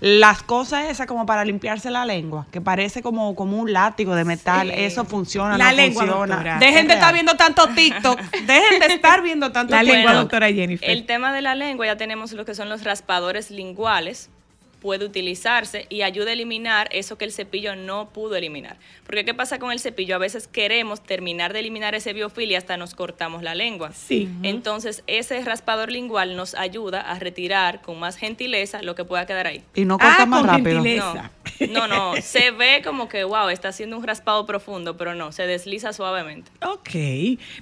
[0.01, 4.25] las cosas esas como para limpiarse la lengua, que parece como, como un látigo de
[4.25, 4.71] metal.
[4.71, 6.35] Eso funciona, La no lengua, funciona.
[6.37, 6.59] doctora.
[6.59, 8.21] Dejen Es de estar viendo tanto TikTok.
[8.47, 9.97] Dejen de estar viendo tanto La TikTok.
[9.97, 10.89] lengua, doctora Jennifer.
[10.91, 14.31] El tema de la lengua, ya tenemos lo que son los raspadores linguales,
[14.87, 18.77] puede utilizarse y ayuda a eliminar eso que el cepillo no pudo eliminar.
[19.05, 20.15] Porque ¿qué pasa con el cepillo?
[20.15, 23.91] A veces queremos terminar de eliminar ese biofil y hasta nos cortamos la lengua.
[23.93, 24.29] Sí.
[24.45, 29.49] Entonces, ese raspador lingual nos ayuda a retirar con más gentileza lo que pueda quedar
[29.49, 29.65] ahí.
[29.75, 30.75] Y no corta Ah, más con rápido.
[30.85, 31.33] gentileza.
[31.69, 35.33] No, no, no, se ve como que, wow, está haciendo un raspado profundo, pero no,
[35.33, 36.53] se desliza suavemente.
[36.65, 36.91] Ok.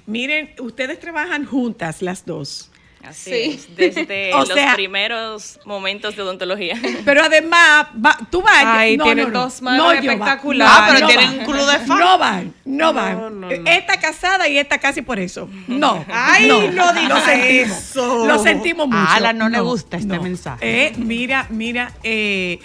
[0.05, 2.69] Miren, ustedes trabajan juntas las dos.
[3.09, 3.51] Así Sí.
[3.55, 6.79] es, desde O los sea- primeros momentos de odontología.
[7.03, 8.63] Pero además, va- tú vas.
[8.65, 9.43] Ay, no, tienen no, no.
[9.43, 10.73] dos manos No, espectaculares.
[10.73, 11.39] no, Ah, pero no tienen van.
[11.39, 11.99] un club de fan.
[11.99, 13.15] No van, no van.
[13.21, 13.65] No, no, no.
[13.65, 15.49] Esta casada y esta casi por eso.
[15.67, 16.03] No.
[16.11, 16.91] Ay, no Lo
[17.21, 17.23] sentimos.
[17.27, 18.25] eso.
[18.25, 18.97] Lo sentimos mucho.
[18.99, 20.87] A Ala no le gusta este mensaje.
[20.87, 22.59] Eh, mira, mira, eh,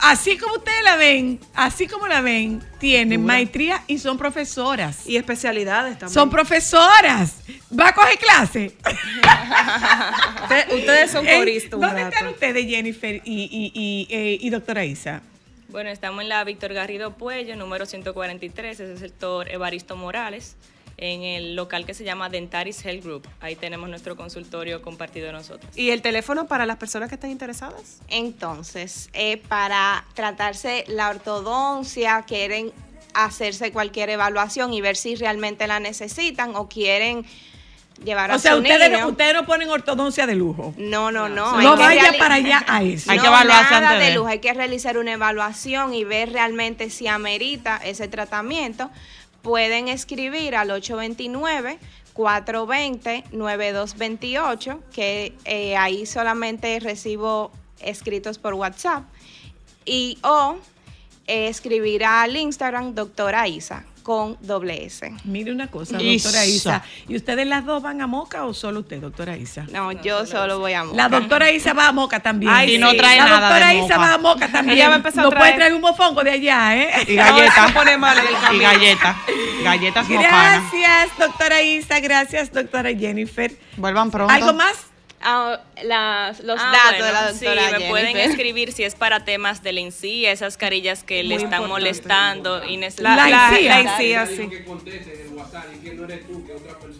[0.00, 5.06] así como ustedes la ven, así como la ven, tienen maestría y son profesoras.
[5.06, 6.14] Y especialidades también.
[6.14, 7.36] Son profesoras.
[7.78, 8.76] ¿Va a coger clase?
[10.42, 12.08] Usted- ustedes son coristas ¿Dónde rato.
[12.14, 15.22] están ustedes, Jennifer y, y, y, eh, y doctora Isa?
[15.68, 20.56] Bueno, estamos en la Víctor Garrido Puello, número 143, ese es el doctor Evaristo Morales,
[20.98, 23.28] en el local que se llama Dentaris Health Group.
[23.40, 25.70] Ahí tenemos nuestro consultorio compartido nosotros.
[25.76, 27.98] ¿Y el teléfono para las personas que están interesadas?
[28.08, 32.72] Entonces, eh, para tratarse la ortodoncia, quieren
[33.14, 37.24] hacerse cualquier evaluación y ver si realmente la necesitan o quieren
[38.04, 39.00] llevar a O sea, su ustedes, niño.
[39.04, 40.74] no- ustedes no ponen ortodoncia de lujo.
[40.76, 41.60] No, no, no.
[41.62, 43.10] No vaya para allá a eso.
[43.10, 44.16] Hay que No, evaluarse nada antes de de.
[44.16, 44.28] lujo.
[44.28, 48.90] Hay que realizar una evaluación y ver realmente si amerita ese tratamiento.
[49.46, 51.78] Pueden escribir al 829
[52.14, 59.04] 420 9228, que eh, ahí solamente recibo escritos por WhatsApp.
[59.84, 60.56] Y o
[61.28, 65.12] eh, escribir al Instagram doctora Isa con doble S.
[65.24, 66.84] Mire una cosa, doctora Isa.
[67.08, 69.66] ¿Y ustedes las dos van a Moca o solo usted, doctora Isa?
[69.72, 72.52] No, yo solo voy a La doctora Isa va a Moca también.
[72.54, 73.98] Ay, y no trae la nada doctora de Isa Moca.
[73.98, 74.78] va a Moca también.
[74.78, 76.90] Ella va a empezar a no traer- puede traer un mofongo de allá, ¿eh?
[77.08, 77.66] Y galletas.
[77.68, 79.16] No, pone mal el y galletas.
[79.64, 80.62] Galletas mocanas.
[80.70, 81.98] Gracias, doctora Isa.
[81.98, 83.58] Gracias, doctora Jennifer.
[83.76, 84.32] Vuelvan pronto.
[84.32, 84.76] ¿Algo más?
[85.22, 88.94] Ah, las- los Ah, datos bueno, de la sí, doctora me pueden escribir si es
[88.94, 93.68] para temas de la encía, esas carillas que le están molestando y La, la, encía.
[93.70, 94.48] la encía, sí.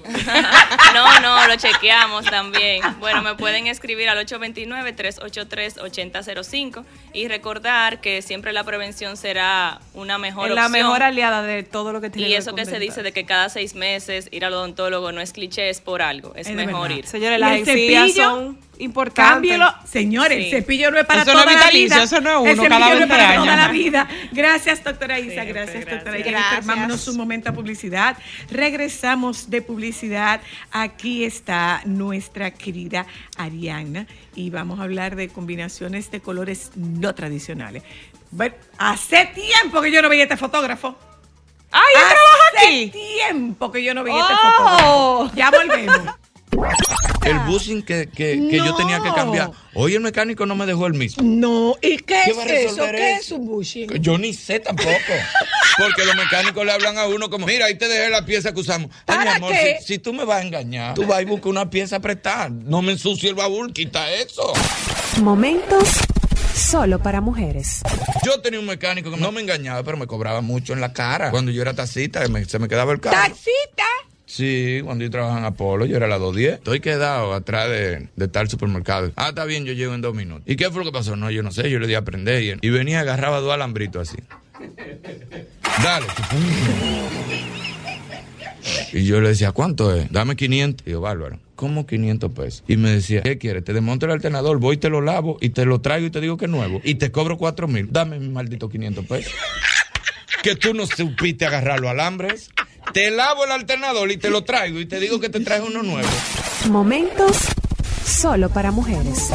[0.95, 2.81] No, no, lo chequeamos también.
[3.01, 10.49] Bueno, me pueden escribir al 829-383-8005 y recordar que siempre la prevención será una mejor
[10.51, 10.85] la opción.
[10.85, 13.49] mejor aliada de todo lo que tiene y eso que se dice de que cada
[13.49, 16.33] seis meses ir al odontólogo no es cliché, es por algo.
[16.37, 17.07] Es, mejor ir.
[17.07, 18.25] Señores, ¿Y las encías cepillo?
[18.31, 19.33] son importantes.
[19.35, 19.75] Cámbielo.
[19.87, 20.45] Señores, Sí.
[20.55, 22.03] el cepillo no es para Eso no toda es la vitalicio, vida.
[22.05, 23.45] eso no es El uno cepillo cada no es 20 para años.
[23.45, 24.09] toda la vida.
[24.33, 25.31] Gracias, doctora Isa.
[25.33, 26.19] Siempre, gracias, doctora.
[26.19, 26.67] Gracias.
[26.67, 28.19] Vámonos un momento a publicidad.
[28.51, 30.41] Regresamos de publicidad.
[30.73, 33.07] Aquí está nuestra querida
[33.39, 37.83] Ariana y vamos a hablar de combinaciones de colores no tradicionales.
[38.31, 40.97] Bueno, hace tiempo que yo no veía este fotógrafo.
[41.73, 42.17] ¡Ay, trabaja
[42.57, 42.91] Hace aquí!
[42.91, 44.39] tiempo que yo no veía este Oh.
[44.39, 45.37] fotógrafo.
[45.37, 46.01] Ya volvemos.
[47.27, 49.51] El bushing que, que, que yo tenía que cambiar.
[49.75, 51.23] Hoy el mecánico no me dejó el mismo.
[51.23, 52.83] No, ¿y qué, ¿Qué es eso?
[52.91, 53.21] ¿Qué eso?
[53.21, 53.89] es un bushing?
[54.01, 54.91] Yo ni sé tampoco.
[55.79, 58.61] Porque los mecánicos le hablan a uno como, mira, ahí te dejé la pieza que
[58.61, 58.91] usamos.
[59.07, 59.77] Ay, mi ¿Para amor, qué?
[59.81, 62.49] si, si tú me vas a engañar, tú vas y buscas una pieza prestada.
[62.49, 64.53] No me ensucie el baúl, quita eso.
[65.23, 65.89] Momentos
[66.55, 67.81] solo para mujeres.
[68.25, 71.31] Yo tenía un mecánico que no me engañaba, pero me cobraba mucho en la cara.
[71.31, 73.17] Cuando yo era taxista, me- se me quedaba el carro.
[73.17, 73.85] ¡Taxita!
[74.37, 76.57] Sí, cuando yo trabajaba en Apolo, yo era la 210.
[76.57, 79.11] Estoy quedado atrás de, tal supermercado.
[79.17, 80.43] Ah, está bien, yo llego en dos minutos.
[80.45, 81.17] ¿Y qué fue lo que pasó?
[81.17, 84.11] No, yo no sé, yo le di a aprender y, y venía, agarraba dos alambritos
[84.11, 84.23] así.
[85.83, 86.07] Dale.
[88.93, 90.13] Y yo le decía, ¿cuánto es?
[90.13, 90.87] Dame 500.
[90.87, 92.65] Y yo, bárbaro, ¿cómo 500 pesos?
[92.69, 93.65] Y me decía, ¿qué quieres?
[93.65, 96.37] Te desmonto el alternador, voy te lo lavo y te lo traigo y te digo
[96.37, 96.83] que es nuevo.
[96.85, 97.89] Y te cobro 4 mil.
[97.91, 99.33] Dame mi maldito 500 pesos.
[100.43, 102.51] que tú no supiste agarrar los alambres.
[102.97, 105.83] Te lavo el alternador y te lo traigo y te digo que te traigo uno
[105.83, 106.09] nuevo.
[106.71, 107.37] Momentos
[108.07, 109.31] solo para mujeres.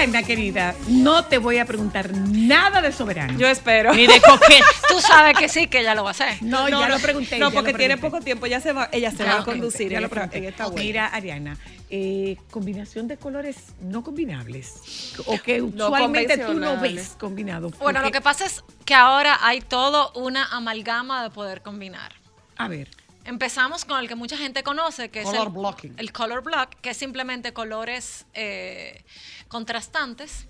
[0.00, 3.38] Ariana, querida, no te voy a preguntar nada de soberano.
[3.38, 3.92] Yo espero.
[3.92, 4.64] Ni de coquet.
[4.88, 6.42] Tú sabes que sí, que ella lo va a hacer.
[6.42, 7.38] No, ya lo pregunté.
[7.38, 10.00] No, porque tiene poco tiempo, ya se va, ella se Ya va a conducir ya
[10.00, 10.70] lo en esta.
[10.70, 11.58] Mira, Ariana,
[11.90, 17.76] eh, combinación de colores no combinables o que No usualmente tú no ves combinados.
[17.78, 22.14] Bueno, lo que pasa es que ahora hay todo una amalgama de poder combinar.
[22.56, 22.88] A ver.
[23.24, 25.94] Empezamos con el que mucha gente conoce, que Color es el, blocking.
[25.98, 29.04] el color block, que es simplemente colores eh,
[29.48, 30.46] contrastantes.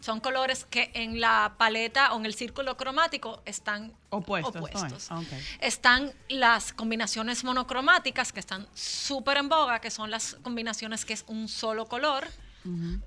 [0.00, 5.08] Son colores que en la paleta o en el círculo cromático están Opuestos.
[5.10, 5.22] Ah.
[5.60, 11.24] Están las combinaciones monocromáticas que están súper en boga, que son las combinaciones que es
[11.28, 12.26] un solo color,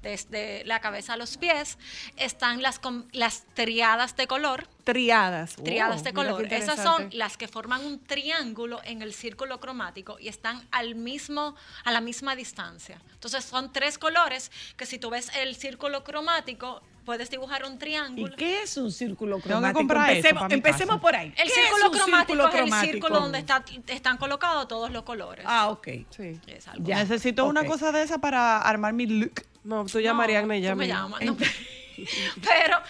[0.01, 1.77] desde la cabeza a los pies.
[2.17, 2.81] Están las,
[3.11, 4.67] las triadas de color.
[4.83, 5.55] Triadas.
[5.55, 6.53] Triadas Oh, de qué color.
[6.53, 11.55] Esas son las que forman un triángulo en el círculo cromático y están al mismo,
[11.83, 13.01] a la misma distancia.
[13.13, 18.33] Entonces son tres colores que si tú ves el círculo cromático, puedes dibujar un triángulo.
[18.33, 19.79] ¿Y qué es un círculo cromático?
[19.79, 21.33] eso empecemos empecemos por ahí.
[21.37, 25.45] El ¿Qué círculo cromático es el círculo donde está- están colocados todos los colores.
[25.47, 25.87] Ah, ok.
[26.09, 26.39] Sí.
[26.47, 26.85] Es algo.
[26.85, 26.97] Ya.
[26.97, 29.41] Necesito una cosa de esa para armar mi look.
[29.63, 30.75] No, tú llamas a Ariana y tú llama.
[30.75, 31.37] me llamas, no.
[32.41, 32.81] pero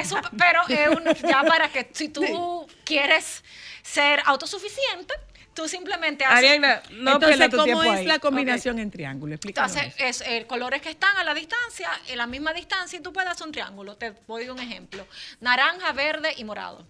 [0.00, 3.42] eso, pero es un- ya para que si tú quieres
[3.82, 5.14] ser autosuficiente,
[5.54, 6.38] tú simplemente haces.
[6.38, 8.06] Ariana, no Entonces, tu ¿cómo es ahí.
[8.06, 9.34] la combinación en triángulo?
[9.34, 13.02] Explícanos Entonces, es eh, colores que están a la distancia, en la misma distancia, y
[13.02, 13.96] tú puedes hacer un triángulo.
[13.96, 15.06] Te voy a un ejemplo.
[15.40, 16.86] Naranja, verde y morado.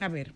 [0.00, 0.32] A ver.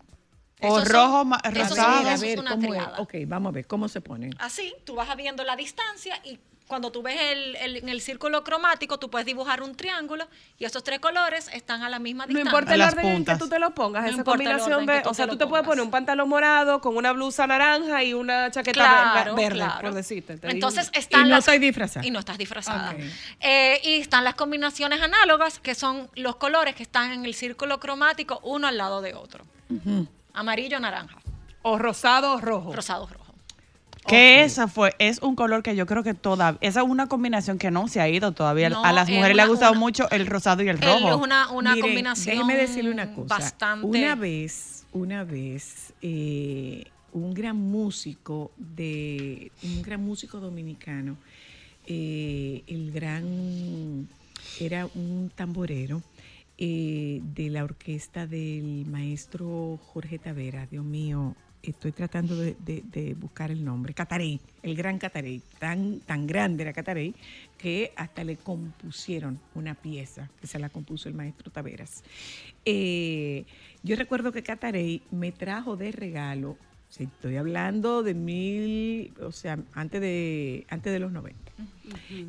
[0.63, 2.09] O Esos rojo, son- rosado.
[2.09, 2.81] a eso es ver, una ¿cómo es?
[2.81, 3.01] triada.
[3.01, 4.33] Ok, vamos a ver, ¿cómo se ponen?
[4.39, 8.43] Así, tú vas viendo la distancia y cuando tú ves el, el- en el círculo
[8.43, 10.27] cromático, tú puedes dibujar un triángulo
[10.59, 12.51] y esos tres colores están a la misma No distancia.
[12.51, 15.03] importa el orden en que tú te lo pongas, No esa importa el combinación de,
[15.09, 18.51] o sea, tú te puedes poner un pantalón morado con una blusa naranja y una
[18.51, 18.73] chaqueta
[19.13, 19.81] Claro, ve- verde, claro.
[19.83, 20.35] por decirte.
[20.37, 20.49] digo.
[20.49, 22.05] Entonces Y están no estoy disfrazada.
[22.05, 22.95] Y no estás disfrazada.
[23.41, 27.79] Eh, y están las combinaciones análogas, que son los colores que están en el círculo
[27.79, 29.45] cromático, uno al lado de otro.
[30.35, 31.17] Amarillo, naranja.
[31.63, 32.73] o rosado o rojo.
[32.73, 33.26] Rosado, rojo.
[34.07, 37.59] Que esa fue, es un color que yo creo que toda, esa es una combinación
[37.59, 38.71] que no se ha ido todavía.
[38.71, 41.09] No, a las es mujeres les ha gustado una- mucho el rosado y el rojo.
[41.11, 43.37] es una, una Miren, combinación Déjeme decirle una cosa.
[43.37, 43.87] bastante...
[43.87, 51.17] Una vez, una vez, eh, un gran músico de, un gran músico dominicano,
[51.87, 54.09] eh, el gran,
[54.61, 56.03] era un tamborero
[56.59, 61.35] eh, de la orquesta del maestro Jorge Tavera, Dios mío,
[61.71, 66.63] estoy tratando de, de- de buscar el nombre, Catarey, el gran Catarey, tan, tan grande
[66.63, 67.15] era Catarey,
[67.59, 72.03] que hasta le compusieron una pieza que se la compuso el maestro Taveras.
[72.65, 73.45] Eh,
[73.83, 76.57] yo recuerdo que Catarey me trajo de regalo,
[76.89, 81.37] si estoy hablando de mil, o sea, antes de, antes de los 90.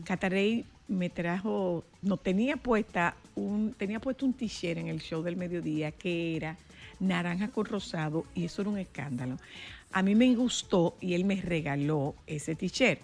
[0.03, 5.35] Catarey me trajo, no tenía puesta un, tenía puesto un t-shirt en el show del
[5.35, 6.57] mediodía que era
[6.99, 9.37] naranja con rosado y eso era un escándalo.
[9.91, 12.99] A mí me gustó y él me regaló ese t-shirt.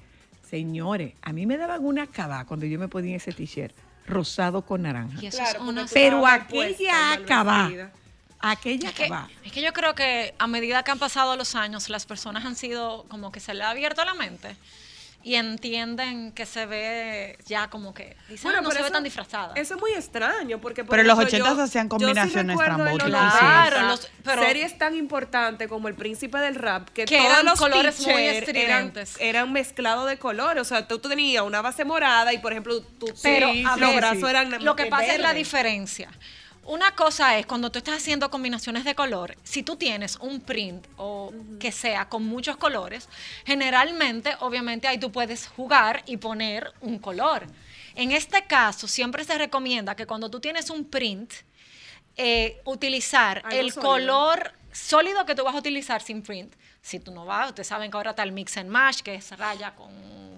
[0.49, 3.75] Señores, a mí me daban una cava cuando yo me ponía ese t-shirt
[4.05, 5.17] rosado con naranja.
[5.21, 7.17] Y eso es una- Pero aquella
[7.65, 7.91] vestida.
[8.39, 9.07] aquella Es que,
[9.45, 12.55] es que yo creo que a medida que han pasado los años, las personas han
[12.55, 14.55] sido como que se le ha abierto la mente.
[15.23, 18.91] Y entienden que se ve ya como que dicen, Bueno, "Ah, no pero se ve
[18.91, 19.53] tan disfrazada.
[19.55, 22.03] Eso es muy extraño porque por Pero en los ejemplo, 80 yo- hacían yo sí
[22.03, 23.41] combinaciones recuerdo en los estrambóticas.
[23.41, 27.29] 90, Claro, los- pero- series tan importantes como El Príncipe del Rap que, Que todos
[27.31, 29.15] eran los colores muy eran, estridentes.
[29.19, 32.81] eran mezclados de colores, o sea, tú, tú tenías una base morada y por ejemplo
[32.99, 36.09] tú Pero sí, los brazos eran lo que pasa es la diferencia.
[36.65, 40.87] Una cosa es cuando tú estás haciendo combinaciones de color, si tú tienes un print
[40.97, 43.09] o que sea con muchos colores,
[43.45, 47.47] generalmente, obviamente, ahí tú puedes jugar y poner un color.
[47.95, 51.33] En este caso, siempre se recomienda que cuando tú tienes un print,
[52.15, 53.89] eh, utilizar Algo el sólido.
[53.89, 56.53] color sólido que tú vas a utilizar sin print.
[56.81, 59.37] Si tú no vas, ustedes saben que ahora está el mix and match, que es
[59.37, 59.91] raya con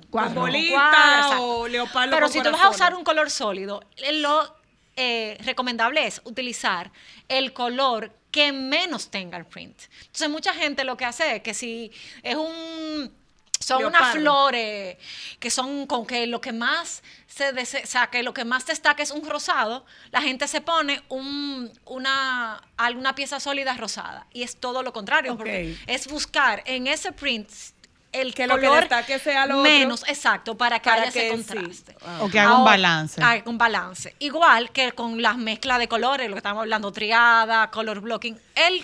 [0.10, 4.14] Con bolita o leopardo Pero con si tú vas a usar un color sólido, eh,
[4.14, 4.56] lo
[4.96, 6.92] eh, recomendable es utilizar
[7.28, 9.78] el color que menos tenga el print.
[10.02, 11.92] Entonces mucha gente lo que hace es que si
[12.24, 13.12] es un
[13.58, 14.20] son unas Leopardo.
[14.22, 14.98] flores
[15.40, 18.66] que son con que lo que más se dese- o sea, que lo que más
[18.66, 24.44] destaca es un rosado, la gente se pone un, una alguna pieza sólida rosada y
[24.44, 27.50] es todo lo contrario porque es buscar en ese print
[28.22, 29.64] el Que lo que color destaque sea lo otro.
[29.72, 31.32] menos exacto para que Para haya ese que sí.
[31.32, 31.96] contraste.
[32.06, 32.20] Ah.
[32.22, 33.22] O que haga un balance.
[33.22, 34.16] haga un balance.
[34.20, 38.38] Igual que con las mezclas de colores, lo que estamos hablando, triada, color blocking.
[38.56, 38.84] El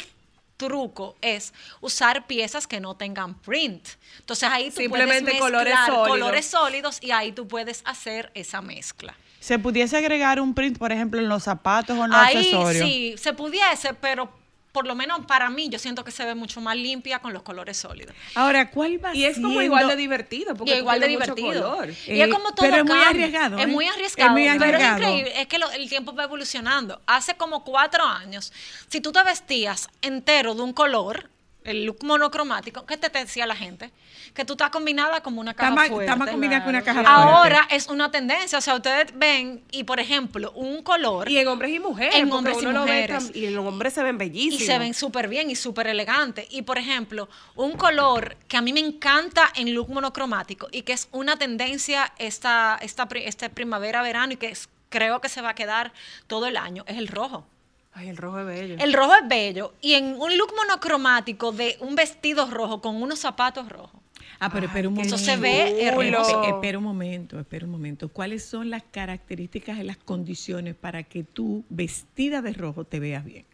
[0.58, 3.88] truco es usar piezas que no tengan print.
[4.20, 6.08] Entonces ahí tú Simplemente puedes colores sólidos.
[6.08, 9.16] colores sólidos y ahí tú puedes hacer esa mezcla.
[9.40, 12.86] ¿Se pudiese agregar un print, por ejemplo, en los zapatos o en los ahí accesorios?
[12.88, 14.30] sí, se pudiese, pero
[14.72, 17.43] por lo menos para mí yo siento que se ve mucho más limpia con los
[17.43, 18.15] colores sólidos.
[18.35, 21.72] Ahora, ¿cuál va Y es como igual de divertido, porque Y igual de divertido.
[21.76, 21.89] color.
[22.07, 23.68] y es como todo pero es muy arriesgado, Es ¿eh?
[23.68, 24.31] muy Es arriesgado.
[24.31, 24.98] muy Pero es arriesgado.
[24.99, 25.41] increíble.
[25.41, 27.02] Es que lo- el tiempo va evolucionando.
[27.06, 28.53] Hace como cuatro años,
[28.88, 31.30] si tú te vestías entero de un color,
[31.64, 33.91] el look monocromático, ¿qué te decía la gente?
[34.34, 36.06] Que tú estás combinada como una caja fuerte.
[36.06, 38.58] está más combinada que una caja Ahora es una tendencia.
[38.58, 41.30] O sea, ustedes ven, y por ejemplo, un color.
[41.30, 42.16] Y en hombres y mujeres.
[42.16, 43.32] En hombres y uno lo ve mujeres.
[43.36, 44.66] y en los hombres se ven Y bellísimos.
[44.66, 46.48] se ven súper bien y súper elegantes.
[46.49, 50.94] Y por ejemplo, un color que a mí me encanta en look monocromático y que
[50.94, 55.56] es una tendencia esta, esta, esta primavera-verano y que es- creo que se va a
[55.56, 55.91] quedar
[56.28, 57.45] todo el año, es el rojo.
[57.94, 58.76] Ay, el rojo es bello.
[58.80, 63.20] El rojo es bello y en un look monocromático de un vestido rojo con unos
[63.20, 64.01] zapatos rojos.
[64.43, 65.15] Ah, pero espera un momento.
[65.15, 68.09] Eso se ve Espera un momento, espera un momento.
[68.09, 73.23] ¿Cuáles son las características y las condiciones para que tú, vestida de rojo, te veas
[73.23, 73.45] bien?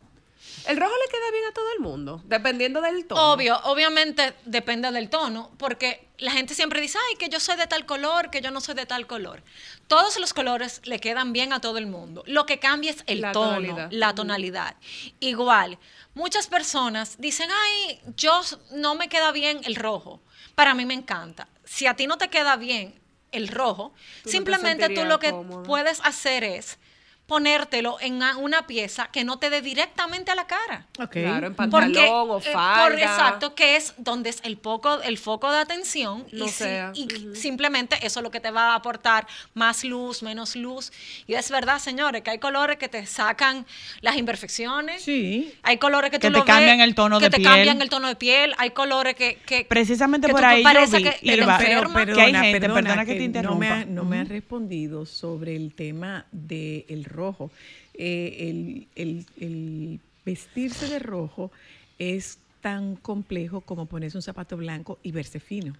[0.65, 3.33] El rojo le queda bien a todo el mundo, dependiendo del tono.
[3.33, 7.67] Obvio, obviamente depende del tono, porque la gente siempre dice, ay, que yo soy de
[7.67, 9.43] tal color, que yo no soy de tal color.
[9.87, 12.23] Todos los colores le quedan bien a todo el mundo.
[12.27, 13.89] Lo que cambia es el La tono, tonalidad.
[13.91, 14.75] la tonalidad.
[15.19, 15.79] Igual,
[16.13, 18.39] muchas personas dicen, ay, yo
[18.73, 20.21] no me queda bien el rojo.
[20.57, 21.47] Para mí me encanta.
[21.65, 22.99] Si a ti no te queda bien
[23.31, 25.31] el rojo, Tú no te simplemente tú lo que
[25.63, 26.79] puedes hacer es
[27.27, 30.87] ponértelo en una- pieza que no te dé directamente a la cara.
[31.11, 32.83] Claro, en Porque, pantalón o eh, falda.
[32.89, 36.53] por- exacto, que es donde es el poco, el foco de atención No y, si-
[36.55, 36.91] sea.
[36.95, 40.91] y simplemente eso es lo que te va a aportar más luz, menos luz.
[41.27, 43.65] Y es verdad, señores, que hay colores que te sacan
[44.01, 45.03] las imperfecciones.
[45.03, 45.53] Sí.
[45.63, 47.49] Hay colores que, Que tú te lo cambian ves, el tono que de te piel.
[47.51, 48.53] cambian el tono de piel.
[48.57, 51.33] Hay colores que, que Precisamente que por tú ahí yo parece vi, que- que te
[51.33, 52.05] Irma, enferma.
[52.05, 53.85] que hay gente, perdona que te no me, ha, interrumpa.
[53.85, 54.29] no me ha Ujú.
[54.31, 57.49] respondido sobre el tema del rojo.
[57.95, 61.51] Eh, el, el- el vestirse de rojo
[61.99, 65.73] es tan complejo como ponerse un zapato blanco y verse fino.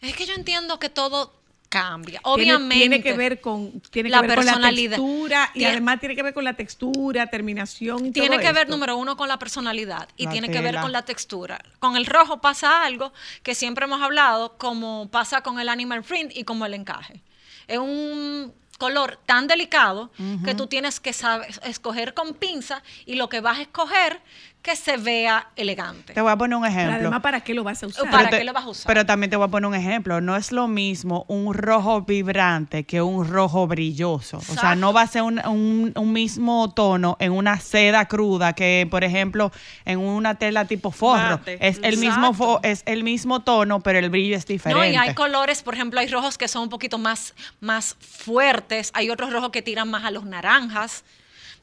[0.00, 1.32] Es que yo entiendo que todo
[1.68, 2.20] cambia.
[2.24, 2.76] Obviamente.
[2.76, 4.96] Tiene, que ver con, tiene la que ver con la personalidad.
[4.98, 8.52] textura y Tiene- además tiene que ver con la textura, terminación y Tiene todo que
[8.52, 11.58] ver, número uno, con la personalidad y La tiene que ver con la textura.
[11.78, 16.32] Con el rojo pasa algo que siempre hemos hablado, como pasa con el animal print
[16.36, 17.20] y como el encaje.
[17.68, 18.52] Es un
[18.82, 20.10] color tan delicado
[20.44, 24.20] que tú tienes que saber escoger con pinza y lo que vas a escoger
[24.62, 26.14] que se vea elegante.
[26.14, 26.94] Te voy a poner un ejemplo.
[26.94, 28.08] además, ¿para qué lo vas a usar?
[28.10, 28.86] ¿Para te- qué lo vas a usar?
[28.86, 30.20] Pero también te voy a poner un ejemplo.
[30.20, 34.36] No es lo mismo un rojo vibrante que un rojo brilloso.
[34.38, 38.52] O sea, no va a ser un, un- un mismo tono en una seda cruda
[38.52, 39.50] que, por ejemplo,
[39.84, 41.38] en una tela tipo forro.
[41.38, 41.58] Mate.
[41.60, 44.90] Es el mismo fo- es el mismo tono, pero el brillo es No, diferente.
[44.92, 49.10] y hay colores, por ejemplo, hay rojos que son un poquito más, más fuertes, hay
[49.10, 51.02] otros rojos que tiran más a los naranjas.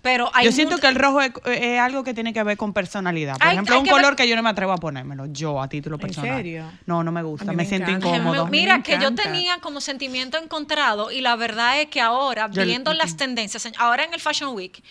[0.01, 2.71] Pero hay yo siento que el rojo es, es algo que tiene que ver con
[2.73, 3.33] personalidad.
[3.37, 5.25] Por Hay- ejemplo, hay un que color ver- que yo no me atrevo a ponérmelo,
[5.25, 6.37] yo a título personal.
[6.37, 6.71] serio?
[6.85, 8.15] No, no me gusta, me, me siento encanta.
[8.15, 8.47] incómodo.
[8.47, 12.93] Mira, que yo tenía como sentimiento encontrado y la verdad es que ahora, Yo- viendo
[12.93, 14.81] las tendencias, ahora en el Fashion Week,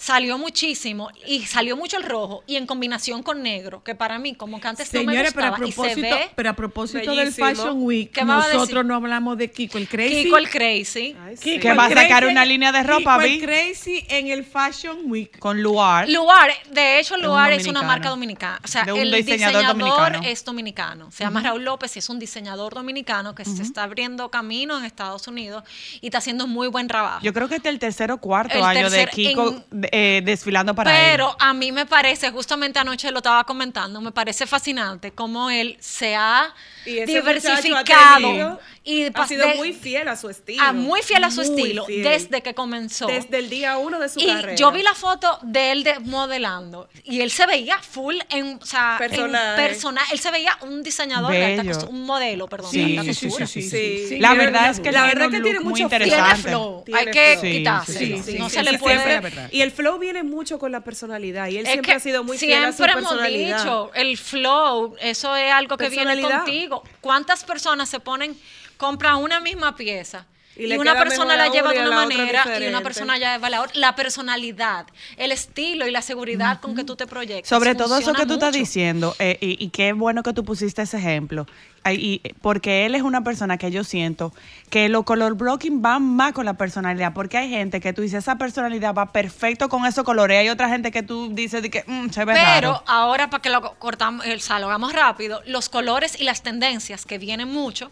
[0.00, 4.34] salió muchísimo y salió mucho el rojo y en combinación con negro, que para mí
[4.34, 6.52] como que antes no me Señores, pero a gustaba y se propósito, ve pero a
[6.54, 7.32] propósito del.
[7.32, 10.24] Fashion Week, ¿Qué me va a nosotros no hablamos de Kiko el Crazy.
[10.24, 11.16] Kiko el Crazy.
[11.40, 13.40] Kiko Que el va a sacar una línea de ropa, Kiko el vi.
[13.40, 15.38] Crazy en el Fashion Week.
[15.38, 16.08] Con Luar.
[16.08, 18.58] Luar, de hecho, Luar es una marca dominicana.
[18.64, 20.20] O sea, De un el diseñador diseñador, dominicano.
[20.24, 21.10] es dominicano.
[21.10, 24.84] Se llama Raúl López y es un diseñador dominicano que se está abriendo camino en
[24.84, 25.62] Estados Unidos
[26.00, 27.20] y está haciendo muy buen trabajo.
[27.22, 29.62] Yo creo que este es el tercer o cuarto El año de Kiko
[29.92, 31.10] eh, desfilando para él.
[31.12, 35.76] Pero a mí me parece, justamente anoche lo estaba comentando, me parece fascinante cómo él
[35.80, 36.54] se ha
[36.86, 40.62] Y diversificado atrevido y ha sido de- muy fiel a su estilo.
[40.62, 42.02] a muy fiel a su Muy estilo fiel.
[42.02, 43.06] desde que comenzó.
[43.06, 44.54] Desde el día uno de su y carrera.
[44.54, 48.64] yo vi la foto de él de modelando y él se veía full en, o
[48.66, 49.62] sea, en Personaje.
[49.62, 51.74] persona, él se veía un diseñador de alta Bello.
[51.74, 53.30] costura, un modelo, perdón, Sí, de alta sí,
[53.62, 54.18] sí.
[54.18, 56.34] La verdad es que la verdad tiene que tiene mucho interesante.
[56.34, 57.52] Tiene flow, Tiene hay que flow.
[57.52, 60.72] quitarse, Sí, sí, sí, no sí, se le puede Y el flow viene mucho con
[60.72, 63.58] la personalidad y él Es siempre ha sido muy fiel a su siempre hemos personalidad.
[63.58, 66.44] dicho, el flow, eso es algo que viene Personalidad.
[66.44, 66.82] contigo.
[67.00, 68.38] ¿Cuántas personas se ponen,
[68.76, 70.26] compran una misma pieza?
[70.56, 73.72] Y una persona la lleva de una manera y una persona ya lleva la otra.
[73.78, 74.86] La personalidad,
[75.16, 77.48] el estilo y la seguridad con que tú te proyectas.
[77.48, 80.82] Sobre todo eso que tú estás diciendo, eh, y, y qué bueno que tú pusiste
[80.82, 81.46] ese ejemplo,
[81.82, 84.34] Ay, y- eh, porque él es una persona que yo siento
[84.68, 88.18] que los color blocking van más con la personalidad, porque hay gente que tú dices,
[88.18, 91.70] esa personalidad va perfecto con esos colores, y hay otra gente que tú dices de
[91.70, 92.82] que "Mm, se ve Pero raro.
[92.86, 97.16] ahora para que lo cortamos, el lo hagamos rápido, los colores y las tendencias que
[97.16, 97.90] vienen mucho,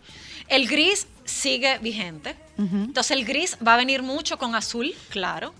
[0.48, 2.36] el gris sigue vigente.
[2.58, 5.54] Entonces el gris va a venir mucho con azul, claro.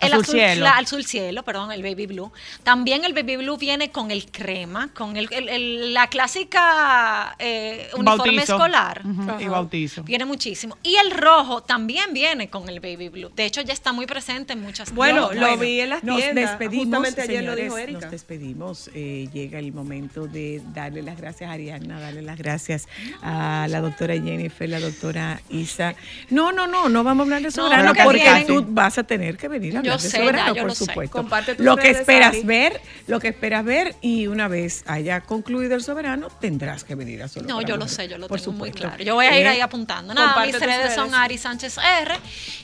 [0.00, 0.64] El Azul azul, cielo.
[0.64, 2.32] la- azul cielo, perdón, el baby blue.
[2.62, 7.88] También el baby blue viene con el crema, con el, el- el- la clásica eh,
[7.96, 8.54] uniforme Bautizo.
[8.56, 9.02] escolar.
[9.38, 10.02] Y bautizo.
[10.02, 10.76] Viene muchísimo.
[10.82, 13.30] Y el rojo también viene con el baby blue.
[13.34, 15.50] De hecho, ya está muy presente en muchas Bueno, tiendas.
[15.50, 16.50] lo vi en las nos tiendas.
[16.50, 18.00] despedimos, Justamente ayer lo dijo Erika.
[18.00, 18.90] Nos despedimos.
[18.94, 22.88] Eh, llega el momento de darle las gracias a Ariana, darle las gracias
[23.22, 25.94] a la doctora Jennifer, la doctora Isa.
[26.30, 29.36] No, no, no, no vamos a hablar de soberano porque porque tú vas a tener
[29.36, 30.84] que venir a Yo sé, soberano, ya, yo por lo sé.
[30.86, 31.16] supuesto.
[31.18, 32.42] Comparte tus Lo que redes, esperas Ari.
[32.42, 37.22] ver, lo que esperas ver y una vez haya concluido el soberano tendrás que venir
[37.22, 39.02] a solo No, yo lo sé, yo lo por tengo muy claro.
[39.02, 40.12] Yo voy a ir Eh, ahí apuntando.
[40.14, 41.14] Nada, mis redes son.
[41.14, 42.14] Ari Sánchez R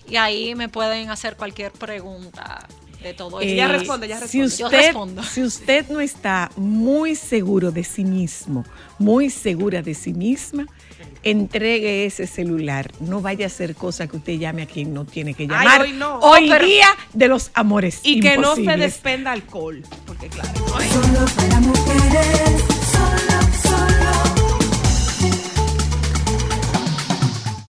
[0.08, 2.66] y ahí me pueden hacer cualquier pregunta
[3.02, 3.52] de todo esto.
[3.52, 4.56] Eh, Ya responde, ya Si responde.
[4.56, 5.22] Yo usted, respondo.
[5.22, 8.64] si usted no está muy seguro de sí mismo,
[8.98, 10.66] muy segura de sí misma,
[11.30, 12.90] entregue ese celular.
[13.00, 15.80] No vaya a hacer cosas que usted llame a quien no tiene que Ay, llamar.
[15.82, 16.18] hoy no.
[16.20, 19.82] Hoy No, día de los amores Y que no se despenda alcohol.
[20.06, 20.50] Porque claro.
[20.56, 22.75] Solo para mujeres.